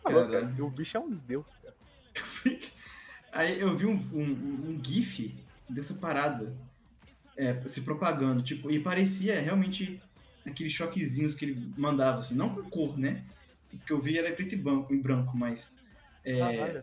Falou, 0.02 0.28
cara. 0.28 0.54
O 0.58 0.70
bicho 0.70 0.96
é 0.96 1.00
um 1.00 1.10
deus, 1.10 1.46
cara. 1.62 1.74
Aí 3.32 3.60
eu 3.60 3.76
vi 3.76 3.86
um, 3.86 3.96
um, 4.12 4.70
um 4.70 4.80
GIF 4.82 5.34
dessa 5.68 5.94
parada 5.94 6.54
é, 7.36 7.54
se 7.66 7.82
propagando, 7.82 8.42
tipo, 8.42 8.70
e 8.70 8.80
parecia 8.80 9.40
realmente 9.40 10.00
aqueles 10.46 10.72
choquezinhos 10.72 11.34
que 11.34 11.44
ele 11.44 11.72
mandava, 11.76 12.18
assim, 12.18 12.34
não 12.34 12.50
com 12.50 12.62
cor, 12.70 12.96
né? 12.96 13.22
Porque 13.70 13.92
eu 13.92 14.00
vi 14.00 14.18
era 14.18 14.32
preto 14.32 14.54
e 14.54 14.58
branco, 14.58 14.94
em 14.94 15.00
branco 15.00 15.36
mas 15.36 15.70
é, 16.24 16.82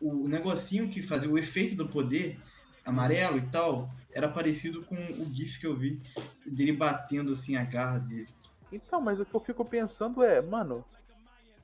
o, 0.00 0.24
o 0.24 0.28
negocinho 0.28 0.88
que 0.88 1.02
fazia 1.02 1.30
o 1.30 1.38
efeito 1.38 1.74
do 1.76 1.88
poder 1.88 2.38
amarelo 2.84 3.38
e 3.38 3.42
tal 3.42 3.90
era 4.12 4.28
parecido 4.28 4.84
com 4.84 4.94
o 4.94 5.32
GIF 5.32 5.58
que 5.58 5.66
eu 5.66 5.76
vi 5.76 6.00
dele 6.46 6.72
batendo 6.72 7.32
assim 7.32 7.56
a 7.56 7.64
garra 7.64 7.98
dele. 7.98 8.28
Então, 8.70 9.00
mas 9.00 9.18
o 9.18 9.24
que 9.24 9.34
eu 9.34 9.40
fico 9.40 9.64
pensando 9.64 10.22
é, 10.22 10.40
mano, 10.40 10.84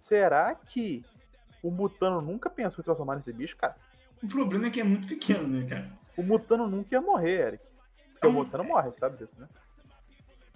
Será 0.01 0.55
que 0.55 1.05
o 1.63 1.71
Mutano 1.71 2.23
nunca 2.23 2.49
pensou 2.49 2.81
em 2.81 2.85
transformar 2.85 3.17
nesse 3.17 3.33
bicho, 3.33 3.55
cara? 3.55 3.77
O 4.23 4.27
problema 4.27 4.67
é 4.67 4.71
que 4.71 4.81
é 4.81 4.85
muito 4.85 5.07
pequeno, 5.07 5.47
né, 5.47 5.67
cara? 5.69 5.93
O 6.17 6.23
Mutano 6.23 6.67
nunca 6.67 6.89
ia 6.95 7.03
morrer, 7.03 7.47
Eric. 7.49 7.65
Porque 8.13 8.27
o 8.27 8.33
Mutano 8.33 8.65
morre, 8.65 8.91
sabe 8.95 9.19
disso, 9.19 9.39
né? 9.39 9.47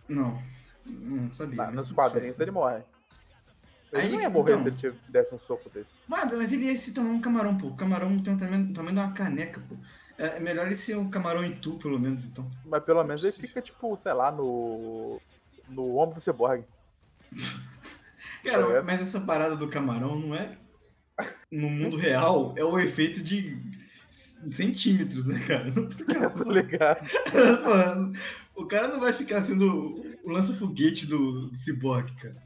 Não, 0.08 0.42
não 0.86 1.30
sabia. 1.30 1.70
nos 1.70 1.92
quadrinhos 1.92 2.40
ele 2.40 2.50
morre. 2.50 2.82
Ele 3.94 4.02
Aí, 4.02 4.12
não 4.12 4.20
ia 4.20 4.30
morrer 4.30 4.54
então, 4.54 4.76
se 4.76 4.86
ele 4.86 4.96
desse 5.08 5.34
um 5.34 5.38
soco 5.38 5.70
desse. 5.70 5.98
Mas, 6.08 6.32
mas 6.32 6.52
ele 6.52 6.66
ia 6.66 6.76
se 6.76 6.92
tornar 6.92 7.10
um 7.10 7.20
camarão, 7.20 7.56
pô. 7.56 7.68
O 7.68 7.76
camarão 7.76 8.18
tem 8.18 8.34
o 8.34 8.38
tamanho, 8.38 8.72
de 8.72 8.80
uma 8.80 9.12
caneca, 9.12 9.62
pô. 9.68 9.76
É, 10.18 10.36
é 10.36 10.40
melhor 10.40 10.66
ele 10.66 10.76
ser 10.76 10.96
um 10.96 11.08
camarão 11.08 11.44
em 11.44 11.52
tu, 11.52 11.78
pelo 11.78 11.98
menos, 11.98 12.24
então. 12.24 12.50
Mas 12.64 12.82
pelo 12.82 13.04
menos 13.04 13.22
ele 13.22 13.32
fica, 13.32 13.62
tipo, 13.62 13.96
sei 13.96 14.12
lá, 14.12 14.32
no. 14.32 15.20
no 15.68 15.96
ombro 15.96 16.16
do 16.16 16.20
Cyborg. 16.20 16.64
Cara, 18.42 18.78
é. 18.78 18.82
mas 18.82 19.00
essa 19.00 19.20
parada 19.20 19.56
do 19.56 19.68
camarão 19.68 20.18
não 20.18 20.34
é. 20.34 20.58
No 21.52 21.70
mundo 21.70 21.96
real, 21.96 22.52
é 22.56 22.64
o 22.64 22.76
efeito 22.80 23.22
de 23.22 23.56
centímetros, 24.10 25.24
né, 25.24 25.38
cara? 25.46 25.70
Não 25.70 25.88
tô 26.30 26.50
ligado. 26.50 27.08
o 28.56 28.66
cara 28.66 28.88
não 28.88 28.98
vai 28.98 29.12
ficar 29.12 29.42
sendo 29.44 30.02
o 30.24 30.32
lança-foguete 30.32 31.06
do, 31.06 31.48
do 31.48 31.56
Cyborg, 31.56 32.10
cara. 32.16 32.36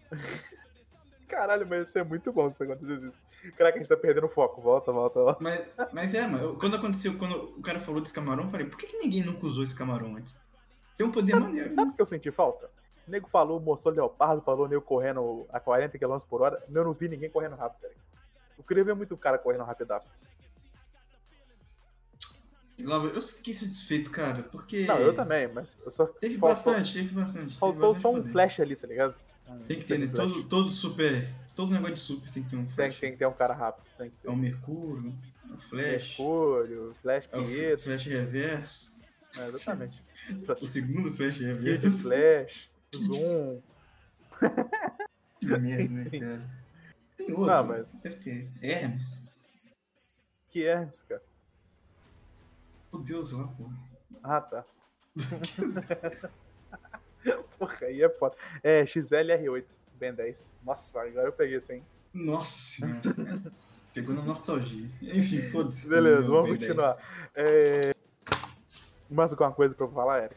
Caralho, 1.28 1.66
mas 1.66 1.88
isso 1.88 1.98
é 1.98 2.02
muito 2.02 2.32
bom 2.32 2.50
se 2.50 2.62
acontecer 2.62 2.94
isso. 2.94 3.52
Caraca, 3.56 3.76
a 3.76 3.80
gente 3.80 3.88
tá 3.88 3.96
perdendo 3.96 4.28
foco. 4.28 4.60
Volta, 4.60 4.90
volta, 4.90 5.20
volta. 5.20 5.44
Mas, 5.44 5.76
mas 5.92 6.14
é, 6.14 6.26
mano. 6.26 6.58
Quando 6.58 6.76
aconteceu, 6.76 7.16
quando 7.18 7.54
o 7.56 7.62
cara 7.62 7.78
falou 7.78 8.00
desse 8.00 8.14
camarão, 8.14 8.44
eu 8.44 8.50
falei, 8.50 8.66
por 8.66 8.78
que, 8.78 8.86
que 8.86 8.98
ninguém 8.98 9.22
nunca 9.22 9.46
usou 9.46 9.62
esse 9.62 9.76
camarão 9.76 10.16
antes? 10.16 10.40
Tem 10.96 11.06
um 11.06 11.12
poder 11.12 11.32
sabe, 11.32 11.44
maneiro. 11.44 11.68
Sabe 11.68 11.90
o 11.90 11.94
que 11.94 12.02
eu 12.02 12.06
senti 12.06 12.30
falta? 12.30 12.70
O 13.06 13.10
nego 13.10 13.28
falou, 13.28 13.60
mostrou 13.60 13.94
leopardo, 13.94 14.42
falou 14.42 14.66
nego 14.66 14.82
correndo 14.82 15.46
a 15.52 15.60
40 15.60 15.98
km 15.98 16.16
por 16.28 16.42
hora. 16.42 16.62
Eu 16.72 16.84
não 16.84 16.92
vi 16.92 17.08
ninguém 17.08 17.30
correndo 17.30 17.56
rápido, 17.56 17.82
cara. 17.82 17.94
Eu 18.56 18.64
queria 18.64 18.84
ver 18.84 18.94
muito 18.94 19.16
cara 19.16 19.38
correndo 19.38 19.64
rapidaço. 19.64 20.10
Eu 22.78 23.20
fiquei 23.20 23.54
satisfeito, 23.54 24.10
cara, 24.10 24.44
porque. 24.44 24.86
Não, 24.86 24.98
eu 24.98 25.14
também, 25.14 25.48
mas 25.48 25.76
eu 25.84 25.90
só. 25.90 26.06
Teve 26.06 26.36
bastante, 26.36 26.92
teve 26.92 27.12
bastante. 27.12 27.58
Faltou 27.58 27.90
teve 27.90 28.02
só 28.02 28.12
um 28.12 28.24
flash 28.24 28.60
ali, 28.60 28.76
tá 28.76 28.86
ligado? 28.86 29.14
Tem 29.66 29.78
que 29.78 29.86
ter, 29.86 29.98
né? 29.98 30.06
Todo, 30.08 30.44
todo 30.44 30.70
super. 30.70 31.28
Todo 31.54 31.72
negócio 31.72 31.94
de 31.94 32.00
super 32.00 32.30
tem 32.30 32.42
que 32.42 32.50
ter 32.50 32.56
um 32.56 32.68
flash. 32.68 32.94
Tem, 32.94 33.00
tem 33.00 33.12
que 33.12 33.18
ter 33.18 33.26
um 33.26 33.32
cara 33.32 33.54
rápido. 33.54 33.84
Tem 33.96 34.10
que 34.10 34.16
ter. 34.16 34.28
É 34.28 34.30
o 34.30 34.36
Mercúrio, 34.36 35.14
é 35.48 35.52
o 35.52 35.58
Flash. 35.58 36.18
Mercúrio, 36.18 36.94
Flash 37.02 37.26
Pinheiro. 37.26 37.70
É 37.70 37.74
o 37.74 37.78
Flash 37.78 38.04
Reverso. 38.04 39.00
É, 39.36 39.48
exatamente. 39.48 40.04
o 40.60 40.66
segundo 40.66 41.10
Flash 41.10 41.38
Reverso. 41.38 42.02
Flash. 42.02 42.70
Zoom. 42.94 43.60
que 45.40 45.46
merda, 45.46 45.94
né, 45.94 46.10
cara? 46.10 46.50
Tem 47.16 47.30
outro. 47.32 47.46
Não, 47.46 47.66
mas... 47.66 48.00
Deve 48.00 48.16
ter. 48.16 48.50
Hermes. 48.62 49.22
Que 50.50 50.64
Hermes, 50.64 51.02
cara? 51.02 51.22
O 52.92 52.98
Deus 52.98 53.32
lá, 53.32 53.48
pô. 53.48 53.70
Ah, 54.22 54.40
tá. 54.40 54.64
Porra, 57.58 57.76
aí 57.82 58.02
é 58.02 58.08
foda. 58.08 58.36
É, 58.62 58.84
XLR8, 58.84 59.64
Ben 59.94 60.14
10. 60.14 60.50
Nossa, 60.64 61.00
agora 61.02 61.28
eu 61.28 61.32
peguei 61.32 61.56
hein? 61.76 61.84
Nossa 62.14 62.58
senhora. 62.58 63.00
Pegou 63.92 64.14
na 64.14 64.22
nostalgia. 64.22 64.88
Enfim, 65.02 65.42
foda-se. 65.50 65.88
Beleza, 65.88 66.22
vamos 66.22 66.50
Ben 66.50 66.58
continuar. 66.58 66.96
10. 67.34 67.46
É... 67.46 67.94
Mais 69.10 69.30
alguma 69.32 69.52
coisa 69.52 69.74
pra 69.74 69.86
eu 69.86 69.90
falar, 69.90 70.24
Eric? 70.24 70.36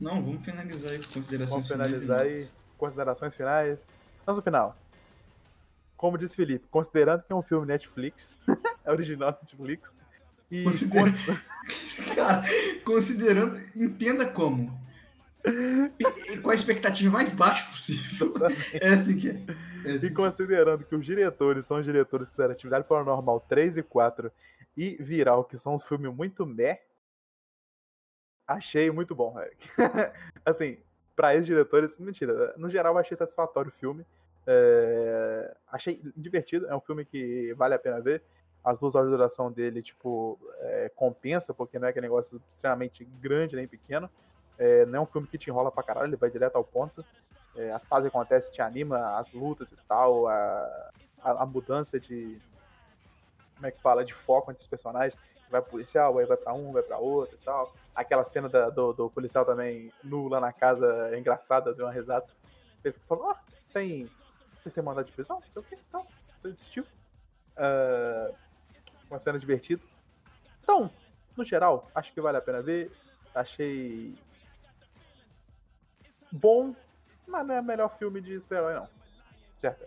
Não, 0.00 0.22
vamos 0.22 0.44
finalizar 0.44 0.90
aí 0.90 0.98
com 0.98 1.12
considerações 1.12 1.50
Vamos 1.50 1.68
finais 1.68 1.92
finalizar 1.92 2.20
aí. 2.22 2.48
Considerações 2.76 3.34
finais. 3.34 3.88
Mas 4.26 4.36
no 4.36 4.42
final. 4.42 4.76
Como 5.96 6.18
disse 6.18 6.34
Felipe, 6.36 6.66
considerando 6.70 7.22
que 7.22 7.32
é 7.32 7.36
um 7.36 7.42
filme 7.42 7.66
Netflix, 7.66 8.30
é 8.84 8.90
original 8.90 9.38
Netflix, 9.40 9.92
e 10.50 10.64
Considera- 10.64 11.10
cons- 11.12 12.14
Cara, 12.14 12.42
considerando, 12.84 13.58
entenda 13.74 14.26
como. 14.26 14.78
E- 15.46 16.32
e 16.32 16.38
Com 16.40 16.50
a 16.50 16.54
expectativa 16.54 17.12
mais 17.12 17.30
baixa 17.30 17.68
possível. 17.70 18.32
É 18.72 18.88
assim 18.88 19.16
que 19.18 19.28
é. 19.30 19.32
É 19.84 19.90
assim 19.96 20.06
E 20.06 20.08
é. 20.08 20.14
considerando 20.14 20.84
que 20.84 20.94
os 20.94 21.04
diretores 21.04 21.66
são 21.66 21.78
os 21.78 21.84
diretores 21.84 22.28
que 22.28 22.34
fizeram 22.34 22.52
Atividade 22.52 22.86
Paranormal 22.88 23.40
3 23.40 23.76
e 23.76 23.82
4 23.82 24.32
e 24.76 24.96
Viral, 25.00 25.44
que 25.44 25.56
são 25.58 25.74
uns 25.74 25.84
filmes 25.84 26.12
muito 26.14 26.44
meh, 26.46 26.80
achei 28.46 28.90
muito 28.90 29.14
bom, 29.14 29.38
Eric. 29.40 29.68
assim, 30.44 30.78
pra 31.14 31.34
esses 31.34 31.46
diretores, 31.46 31.98
mentira, 31.98 32.54
no 32.56 32.68
geral 32.70 32.96
achei 32.98 33.16
satisfatório 33.16 33.70
o 33.70 33.72
filme. 33.74 34.04
É, 34.46 35.56
achei 35.70 36.02
divertido, 36.16 36.66
é 36.66 36.76
um 36.76 36.80
filme 36.80 37.04
que 37.04 37.54
vale 37.54 37.74
a 37.74 37.78
pena 37.78 38.00
ver. 38.00 38.22
As 38.62 38.78
duas 38.78 38.94
horas 38.94 39.08
de 39.10 39.16
duração 39.16 39.52
dele, 39.52 39.82
tipo, 39.82 40.38
é, 40.60 40.90
compensa, 40.96 41.52
porque 41.52 41.78
não 41.78 41.86
é 41.86 41.90
aquele 41.90 42.06
negócio 42.06 42.40
extremamente 42.48 43.04
grande 43.20 43.56
nem 43.56 43.68
pequeno. 43.68 44.08
É, 44.58 44.86
não 44.86 45.00
é 45.00 45.02
um 45.02 45.06
filme 45.06 45.26
que 45.26 45.38
te 45.38 45.50
enrola 45.50 45.70
pra 45.72 45.82
caralho, 45.82 46.06
ele 46.08 46.16
vai 46.16 46.30
direto 46.30 46.56
ao 46.56 46.64
ponto. 46.64 47.04
É, 47.56 47.72
as 47.72 47.84
pazes 47.84 48.08
acontecem 48.08 48.52
te 48.52 48.60
anima, 48.62 49.18
as 49.18 49.32
lutas 49.32 49.70
e 49.70 49.76
tal, 49.88 50.26
a, 50.28 50.90
a, 51.22 51.42
a 51.42 51.46
mudança 51.46 51.98
de. 51.98 52.40
Como 53.54 53.66
é 53.66 53.70
que 53.70 53.80
fala? 53.80 54.04
De 54.04 54.12
foco 54.12 54.50
entre 54.50 54.62
os 54.62 54.68
personagens. 54.68 55.18
Vai 55.50 55.60
pro 55.60 55.72
policial, 55.72 56.18
aí 56.18 56.26
vai 56.26 56.36
pra 56.36 56.52
um, 56.52 56.72
vai 56.72 56.82
pra 56.82 56.98
outro 56.98 57.36
e 57.40 57.44
tal. 57.44 57.72
Aquela 57.94 58.24
cena 58.24 58.48
da- 58.48 58.70
do, 58.70 58.92
do 58.92 59.10
policial 59.10 59.44
também 59.44 59.92
nu 60.02 60.26
lá 60.26 60.40
na 60.40 60.52
casa 60.52 61.10
é 61.12 61.18
engraçada, 61.18 61.72
deu 61.74 61.86
uma 61.86 61.92
risada. 61.92 62.26
Ele 62.84 62.94
falou: 63.06 63.30
Ah, 63.30 63.40
tem. 63.72 64.10
Vocês 64.60 64.74
têm 64.74 64.82
mandado 64.82 65.06
de 65.06 65.12
prisão? 65.12 65.40
Não 65.40 65.50
sei 65.52 65.62
o 65.62 65.64
que, 65.64 65.74
então. 65.88 66.06
Você 66.36 66.48
desistiu. 66.50 66.84
Ah, 67.56 68.30
uma 69.08 69.18
cena 69.18 69.38
divertida. 69.38 69.82
Então, 70.62 70.90
no 71.36 71.44
geral, 71.44 71.88
acho 71.94 72.12
que 72.12 72.20
vale 72.20 72.38
a 72.38 72.42
pena 72.42 72.62
ver. 72.62 72.90
Achei 73.34 74.14
bom, 76.34 76.74
mas 77.26 77.46
não 77.46 77.54
é 77.54 77.60
o 77.60 77.64
melhor 77.64 77.96
filme 77.96 78.20
de 78.20 78.40
super-herói, 78.40 78.74
não. 78.74 78.88
Certo? 79.56 79.86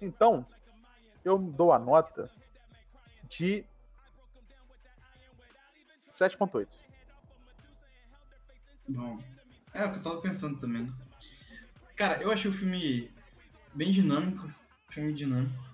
Então, 0.00 0.44
eu 1.24 1.38
dou 1.38 1.72
a 1.72 1.78
nota 1.78 2.30
de 3.28 3.64
7.8. 6.10 6.66
Bom, 8.88 9.22
é 9.72 9.84
o 9.84 9.92
que 9.92 9.98
eu 9.98 10.02
tava 10.02 10.20
pensando 10.20 10.58
também. 10.58 10.86
Cara, 11.94 12.20
eu 12.22 12.30
achei 12.30 12.50
o 12.50 12.54
filme 12.54 13.10
bem 13.74 13.92
dinâmico. 13.92 14.50
Filme 14.88 15.12
dinâmico. 15.12 15.72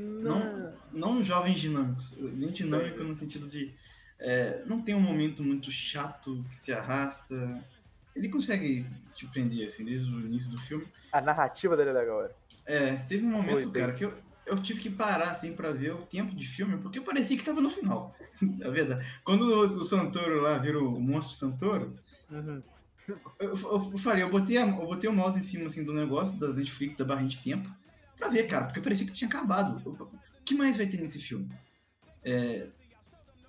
Não, 0.00 0.72
não 0.92 1.24
jovens 1.24 1.60
dinâmicos. 1.60 2.14
Bem 2.14 2.50
dinâmico 2.50 3.04
no 3.04 3.14
sentido 3.14 3.46
de. 3.46 3.74
é, 4.18 4.64
não 4.64 4.82
tem 4.82 4.94
um 4.94 5.00
momento 5.00 5.44
muito 5.44 5.70
chato 5.70 6.44
que 6.48 6.56
se 6.56 6.72
arrasta. 6.72 7.62
Ele 8.16 8.28
consegue 8.30 8.86
te 9.12 9.26
prender, 9.28 9.66
assim, 9.66 9.84
desde 9.84 10.10
o 10.10 10.20
início 10.20 10.50
do 10.50 10.58
filme. 10.58 10.86
A 11.12 11.20
narrativa 11.20 11.76
dele 11.76 11.90
é 11.90 11.92
legal, 11.92 12.24
Eric. 12.24 12.34
É, 12.66 12.96
teve 13.08 13.24
um 13.24 13.30
momento, 13.30 13.62
Foi 13.64 13.70
bem. 13.70 13.82
cara, 13.82 13.92
que 13.92 14.04
eu, 14.04 14.14
eu 14.46 14.60
tive 14.62 14.80
que 14.80 14.90
parar, 14.90 15.30
assim, 15.32 15.54
pra 15.54 15.70
ver 15.72 15.92
o 15.92 16.06
tempo 16.06 16.34
de 16.34 16.46
filme, 16.46 16.78
porque 16.78 17.00
parecia 17.00 17.36
que 17.36 17.44
tava 17.44 17.60
no 17.60 17.70
final. 17.70 18.16
É 18.62 18.70
verdade. 18.70 19.06
Quando 19.22 19.42
o, 19.42 19.78
o 19.80 19.84
Santoro 19.84 20.40
lá 20.40 20.58
vira 20.58 20.78
o 20.82 20.98
monstro 21.00 21.34
Santoro, 21.36 21.96
Uhum. 22.30 22.62
eu, 23.08 23.20
eu- 23.38 23.90
eu 23.92 23.98
falei, 23.98 24.22
eu 24.22 24.30
botei, 24.30 24.56
a- 24.56 24.66
eu 24.66 24.86
botei 24.86 25.08
o 25.08 25.12
mouse 25.12 25.38
em 25.38 25.42
cima, 25.42 25.66
assim, 25.66 25.84
do 25.84 25.92
negócio, 25.92 26.38
da 26.38 26.52
Netflix, 26.52 26.96
da 26.96 27.04
barrinha 27.04 27.28
de 27.28 27.38
tempo, 27.42 27.68
pra 28.16 28.28
ver, 28.28 28.48
cara, 28.48 28.64
porque 28.66 28.80
parecia 28.80 29.06
que 29.06 29.12
tinha 29.12 29.28
acabado. 29.28 29.80
Eu- 29.84 29.92
O 29.92 30.44
que 30.46 30.54
mais 30.54 30.76
vai 30.76 30.86
ter 30.86 30.98
nesse 31.00 31.20
filme? 31.20 31.48
É, 32.24 32.68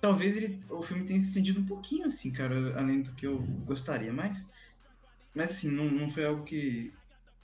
talvez 0.00 0.36
ele, 0.36 0.60
o 0.70 0.82
filme 0.82 1.04
tenha 1.04 1.20
se 1.20 1.28
estendido 1.28 1.60
um 1.60 1.66
pouquinho, 1.66 2.06
assim, 2.06 2.32
cara, 2.32 2.78
além 2.78 3.02
do 3.02 3.12
que 3.14 3.26
eu 3.26 3.38
gostaria, 3.64 4.12
mas... 4.12 4.46
Mas, 5.34 5.50
assim, 5.50 5.70
não, 5.70 5.84
não 5.84 6.10
foi 6.10 6.24
algo 6.24 6.42
que 6.42 6.92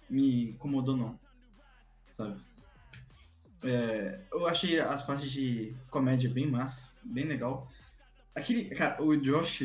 me 0.09 0.51
incomodou, 0.51 0.97
não. 0.97 1.19
Sabe? 2.11 2.41
É, 3.63 4.21
eu 4.33 4.47
achei 4.47 4.81
as 4.81 5.03
partes 5.03 5.31
de 5.31 5.75
comédia 5.91 6.29
bem 6.29 6.47
massa, 6.47 6.93
bem 7.05 7.25
legal. 7.25 7.71
Aquele, 8.35 8.65
cara, 8.75 9.03
o 9.03 9.17
Josh, 9.17 9.63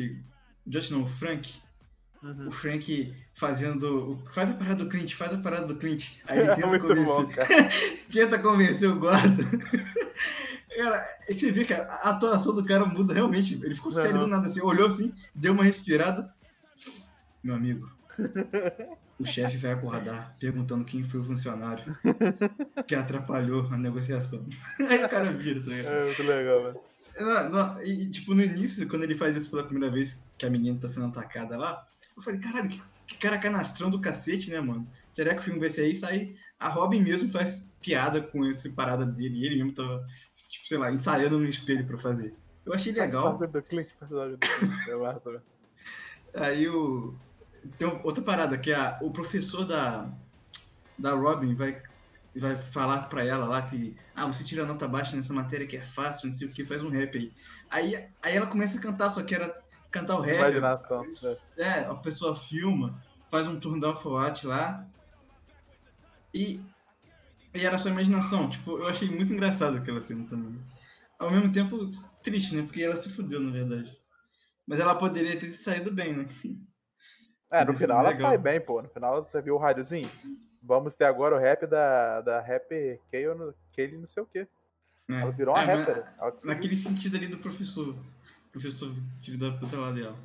Josh 0.66 0.90
não, 0.90 1.02
o 1.02 1.06
Frank, 1.06 1.60
Uhum. 2.22 2.48
o 2.48 2.52
Frank 2.52 3.14
fazendo, 3.32 4.22
faz 4.34 4.50
a 4.50 4.54
parada 4.54 4.84
do 4.84 4.90
Clint, 4.90 5.14
faz 5.14 5.32
a 5.32 5.38
parada 5.38 5.66
do 5.66 5.76
Clint. 5.76 6.10
Aí 6.26 6.38
ele 6.38 6.52
tenta 6.54 6.78
bom, 6.78 6.78
convencer, 6.78 7.46
tenta 8.12 8.38
convencer 8.38 8.90
o 8.90 8.98
guarda. 8.98 9.44
Cara, 10.80 11.06
você 11.28 11.52
vê, 11.52 11.66
cara, 11.66 11.84
a 11.84 12.10
atuação 12.10 12.54
do 12.54 12.64
cara 12.64 12.86
muda 12.86 13.12
realmente. 13.12 13.54
Ele 13.62 13.74
ficou 13.74 13.92
sério 13.92 14.14
Não. 14.14 14.20
do 14.20 14.26
nada, 14.26 14.46
assim, 14.46 14.62
olhou 14.62 14.88
assim, 14.88 15.12
deu 15.34 15.52
uma 15.52 15.62
respirada. 15.62 16.32
Meu 17.44 17.54
amigo, 17.54 17.90
o 19.18 19.26
chefe 19.28 19.58
vai 19.58 19.72
acordar 19.72 20.34
perguntando 20.40 20.82
quem 20.86 21.06
foi 21.06 21.20
o 21.20 21.24
funcionário 21.24 21.84
que 22.86 22.94
atrapalhou 22.94 23.68
a 23.70 23.76
negociação. 23.76 24.46
Aí 24.88 25.04
o 25.04 25.08
cara 25.08 25.30
vira, 25.30 25.60
tá 25.60 25.66
ligado? 25.66 25.92
É 25.92 26.04
muito 26.04 26.22
legal, 26.22 26.62
velho. 26.62 26.80
Não, 27.20 27.50
não, 27.50 27.82
e, 27.82 28.04
e, 28.04 28.10
tipo, 28.10 28.34
no 28.34 28.42
início, 28.42 28.88
quando 28.88 29.02
ele 29.02 29.14
faz 29.14 29.36
isso 29.36 29.50
pela 29.50 29.64
primeira 29.64 29.92
vez, 29.92 30.24
que 30.38 30.46
a 30.46 30.50
menina 30.50 30.78
tá 30.80 30.88
sendo 30.88 31.08
atacada 31.08 31.58
lá, 31.58 31.84
eu 32.16 32.22
falei, 32.22 32.40
caralho, 32.40 32.70
que, 32.70 32.82
que 33.06 33.18
cara 33.18 33.36
canastrão 33.36 33.90
do 33.90 34.00
cacete, 34.00 34.48
né, 34.48 34.60
mano? 34.60 34.88
Será 35.12 35.34
que 35.34 35.40
o 35.40 35.44
filme 35.44 35.60
vai 35.60 35.68
ser 35.68 35.86
isso? 35.88 36.06
Aí 36.06 36.36
a 36.60 36.68
Robin 36.68 37.00
mesmo 37.00 37.32
faz 37.32 37.68
piada 37.80 38.20
com 38.20 38.44
essa 38.44 38.70
parada 38.70 39.06
dele, 39.06 39.38
e 39.38 39.46
ele 39.46 39.56
mesmo 39.56 39.72
tava, 39.72 40.06
tipo, 40.50 40.66
sei 40.66 40.76
lá, 40.78 40.92
ensaiando 40.92 41.38
no 41.38 41.48
espelho 41.48 41.86
pra 41.86 41.96
fazer. 41.98 42.36
Eu 42.66 42.74
achei 42.74 42.92
legal. 42.92 43.38
Personagem 43.38 43.52
do 43.52 43.68
Clint, 43.68 43.88
personagem 43.98 44.36
do 44.36 44.38
Clint. 44.46 44.88
É 44.88 44.94
massa, 44.96 45.30
velho. 45.30 45.42
Aí 46.34 46.68
o. 46.68 47.14
Tem 47.78 47.88
outra 48.04 48.22
parada, 48.22 48.56
que 48.58 48.70
é 48.70 48.74
a- 48.74 48.98
o 49.02 49.10
professor 49.10 49.64
da, 49.64 50.10
da 50.98 51.12
Robin 51.14 51.54
vai, 51.54 51.82
vai 52.36 52.56
falar 52.56 53.08
pra 53.08 53.24
ela 53.24 53.46
lá 53.46 53.62
que. 53.62 53.96
Ah, 54.14 54.26
você 54.26 54.44
tira 54.44 54.64
nota 54.66 54.86
baixa 54.86 55.16
nessa 55.16 55.32
matéria 55.32 55.66
que 55.66 55.76
é 55.76 55.82
fácil, 55.82 56.28
não 56.30 56.36
sei 56.36 56.46
o 56.48 56.52
que, 56.52 56.64
faz 56.64 56.82
um 56.82 56.90
rap 56.90 57.16
aí. 57.16 57.32
Aí, 57.70 58.08
aí 58.22 58.36
ela 58.36 58.46
começa 58.46 58.78
a 58.78 58.82
cantar, 58.82 59.10
só 59.10 59.22
que 59.22 59.34
era 59.34 59.54
cantar 59.90 60.16
o 60.16 60.20
rap. 60.20 60.36
Imaginação. 60.38 61.04
É, 61.58 61.84
a 61.86 61.94
pessoa 61.94 62.36
filma, 62.36 63.02
faz 63.30 63.46
um 63.46 63.58
turno 63.58 63.80
da 63.80 63.88
alfawat 63.88 64.46
lá. 64.46 64.86
E, 66.32 66.60
e 67.54 67.64
era 67.66 67.78
só 67.78 67.88
imaginação. 67.88 68.48
Tipo, 68.50 68.78
eu 68.78 68.86
achei 68.86 69.08
muito 69.08 69.32
engraçado 69.32 69.76
aquela 69.76 70.00
cena 70.00 70.26
também. 70.28 70.58
Ao 71.18 71.30
mesmo 71.30 71.52
tempo, 71.52 71.90
triste, 72.22 72.54
né? 72.54 72.62
Porque 72.62 72.82
ela 72.82 73.00
se 73.00 73.10
fudeu, 73.10 73.40
na 73.40 73.50
verdade. 73.50 73.96
Mas 74.66 74.78
ela 74.80 74.94
poderia 74.94 75.38
ter 75.38 75.46
se 75.50 75.62
saído 75.62 75.92
bem, 75.92 76.14
né? 76.14 76.24
É, 77.52 77.64
no 77.64 77.72
Isso 77.72 77.80
final 77.80 77.96
é 77.98 78.10
ela 78.10 78.14
sai 78.14 78.38
bem, 78.38 78.60
pô. 78.60 78.80
No 78.80 78.88
final 78.88 79.24
você 79.24 79.42
viu 79.42 79.56
o 79.56 79.58
rádiozinho. 79.58 80.08
Vamos 80.62 80.94
ter 80.94 81.02
agora 81.06 81.34
o 81.34 81.38
rap 81.40 81.66
da, 81.66 82.20
da 82.20 82.40
rap 82.40 83.00
Kale, 83.10 83.34
no- 83.34 83.52
Kale 83.74 83.98
não 83.98 84.06
sei 84.06 84.22
o 84.22 84.26
quê. 84.26 84.46
É. 85.10 85.20
Ela 85.20 85.32
virou 85.32 85.52
uma 85.56 85.62
É, 85.64 85.66
mas 85.66 85.78
rapper. 85.80 86.04
Conseguiu. 86.16 86.46
Naquele 86.46 86.76
sentido 86.76 87.16
ali 87.16 87.26
do 87.26 87.38
professor. 87.38 87.96
Professor 88.52 88.94
filho 89.20 89.36
da 89.36 89.50
puta 89.58 89.76
lá 89.76 89.90
dela. 89.90 90.16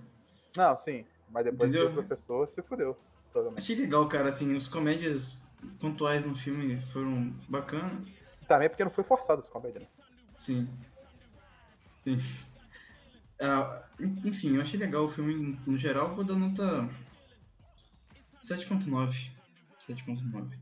Não, 0.55 0.77
sim. 0.77 1.03
Mas 1.31 1.45
depois 1.45 1.71
que 1.71 1.77
Entendeu? 1.79 1.89
o 1.89 1.93
professor 2.05 2.47
se 2.47 2.61
fudeu. 2.61 2.95
Totalmente. 3.33 3.57
Achei 3.63 3.75
legal, 3.75 4.07
cara, 4.07 4.29
assim, 4.29 4.55
as 4.55 4.67
comédias 4.67 5.43
pontuais 5.79 6.25
no 6.25 6.35
filme 6.35 6.79
foram 6.91 7.29
bacanas. 7.49 8.07
Também 8.47 8.69
porque 8.69 8.83
não 8.83 8.91
foi 8.91 9.03
forçado 9.03 9.41
esse 9.41 9.49
comédia, 9.49 9.79
né? 9.81 9.87
Sim. 10.37 10.69
Sim. 12.03 12.17
Ah, 13.41 13.83
en- 13.99 14.21
enfim, 14.27 14.55
eu 14.55 14.61
achei 14.61 14.79
legal 14.79 15.05
o 15.05 15.09
filme 15.09 15.59
no 15.65 15.77
geral, 15.77 16.13
vou 16.15 16.23
dar 16.23 16.35
nota 16.35 16.87
7.9. 18.37 19.31
7.9. 19.79 20.57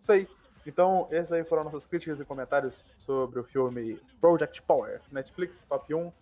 Isso 0.00 0.12
aí. 0.12 0.28
Então, 0.66 1.08
essas 1.10 1.32
aí 1.32 1.44
foram 1.44 1.64
nossas 1.64 1.86
críticas 1.86 2.20
e 2.20 2.24
comentários 2.24 2.84
sobre 3.06 3.38
o 3.40 3.44
filme 3.44 3.98
Project 4.20 4.60
Power, 4.62 5.00
Netflix, 5.10 5.64
top 5.68 5.94
1. 5.94 6.12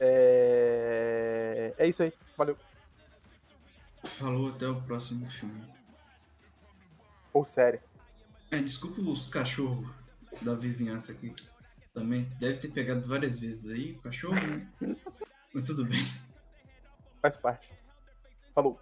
É, 0.00 1.74
é 1.78 1.86
isso 1.88 2.02
aí. 2.02 2.12
Valeu. 2.36 2.56
Falou, 4.04 4.50
até 4.50 4.68
o 4.68 4.80
próximo 4.82 5.28
filme. 5.28 5.60
Ou 7.38 7.44
série. 7.44 7.78
É, 8.50 8.58
desculpa 8.60 9.00
os 9.00 9.28
cachorros 9.28 9.88
da 10.42 10.56
vizinhança 10.56 11.12
aqui 11.12 11.32
também. 11.94 12.24
Deve 12.40 12.58
ter 12.58 12.68
pegado 12.72 13.06
várias 13.06 13.38
vezes 13.38 13.70
aí, 13.70 13.92
o 13.92 14.00
cachorro, 14.00 14.34
né? 14.34 14.68
Mas 15.54 15.62
tudo 15.62 15.84
bem. 15.84 16.04
Faz 17.22 17.36
parte. 17.36 17.72
Falou. 18.52 18.80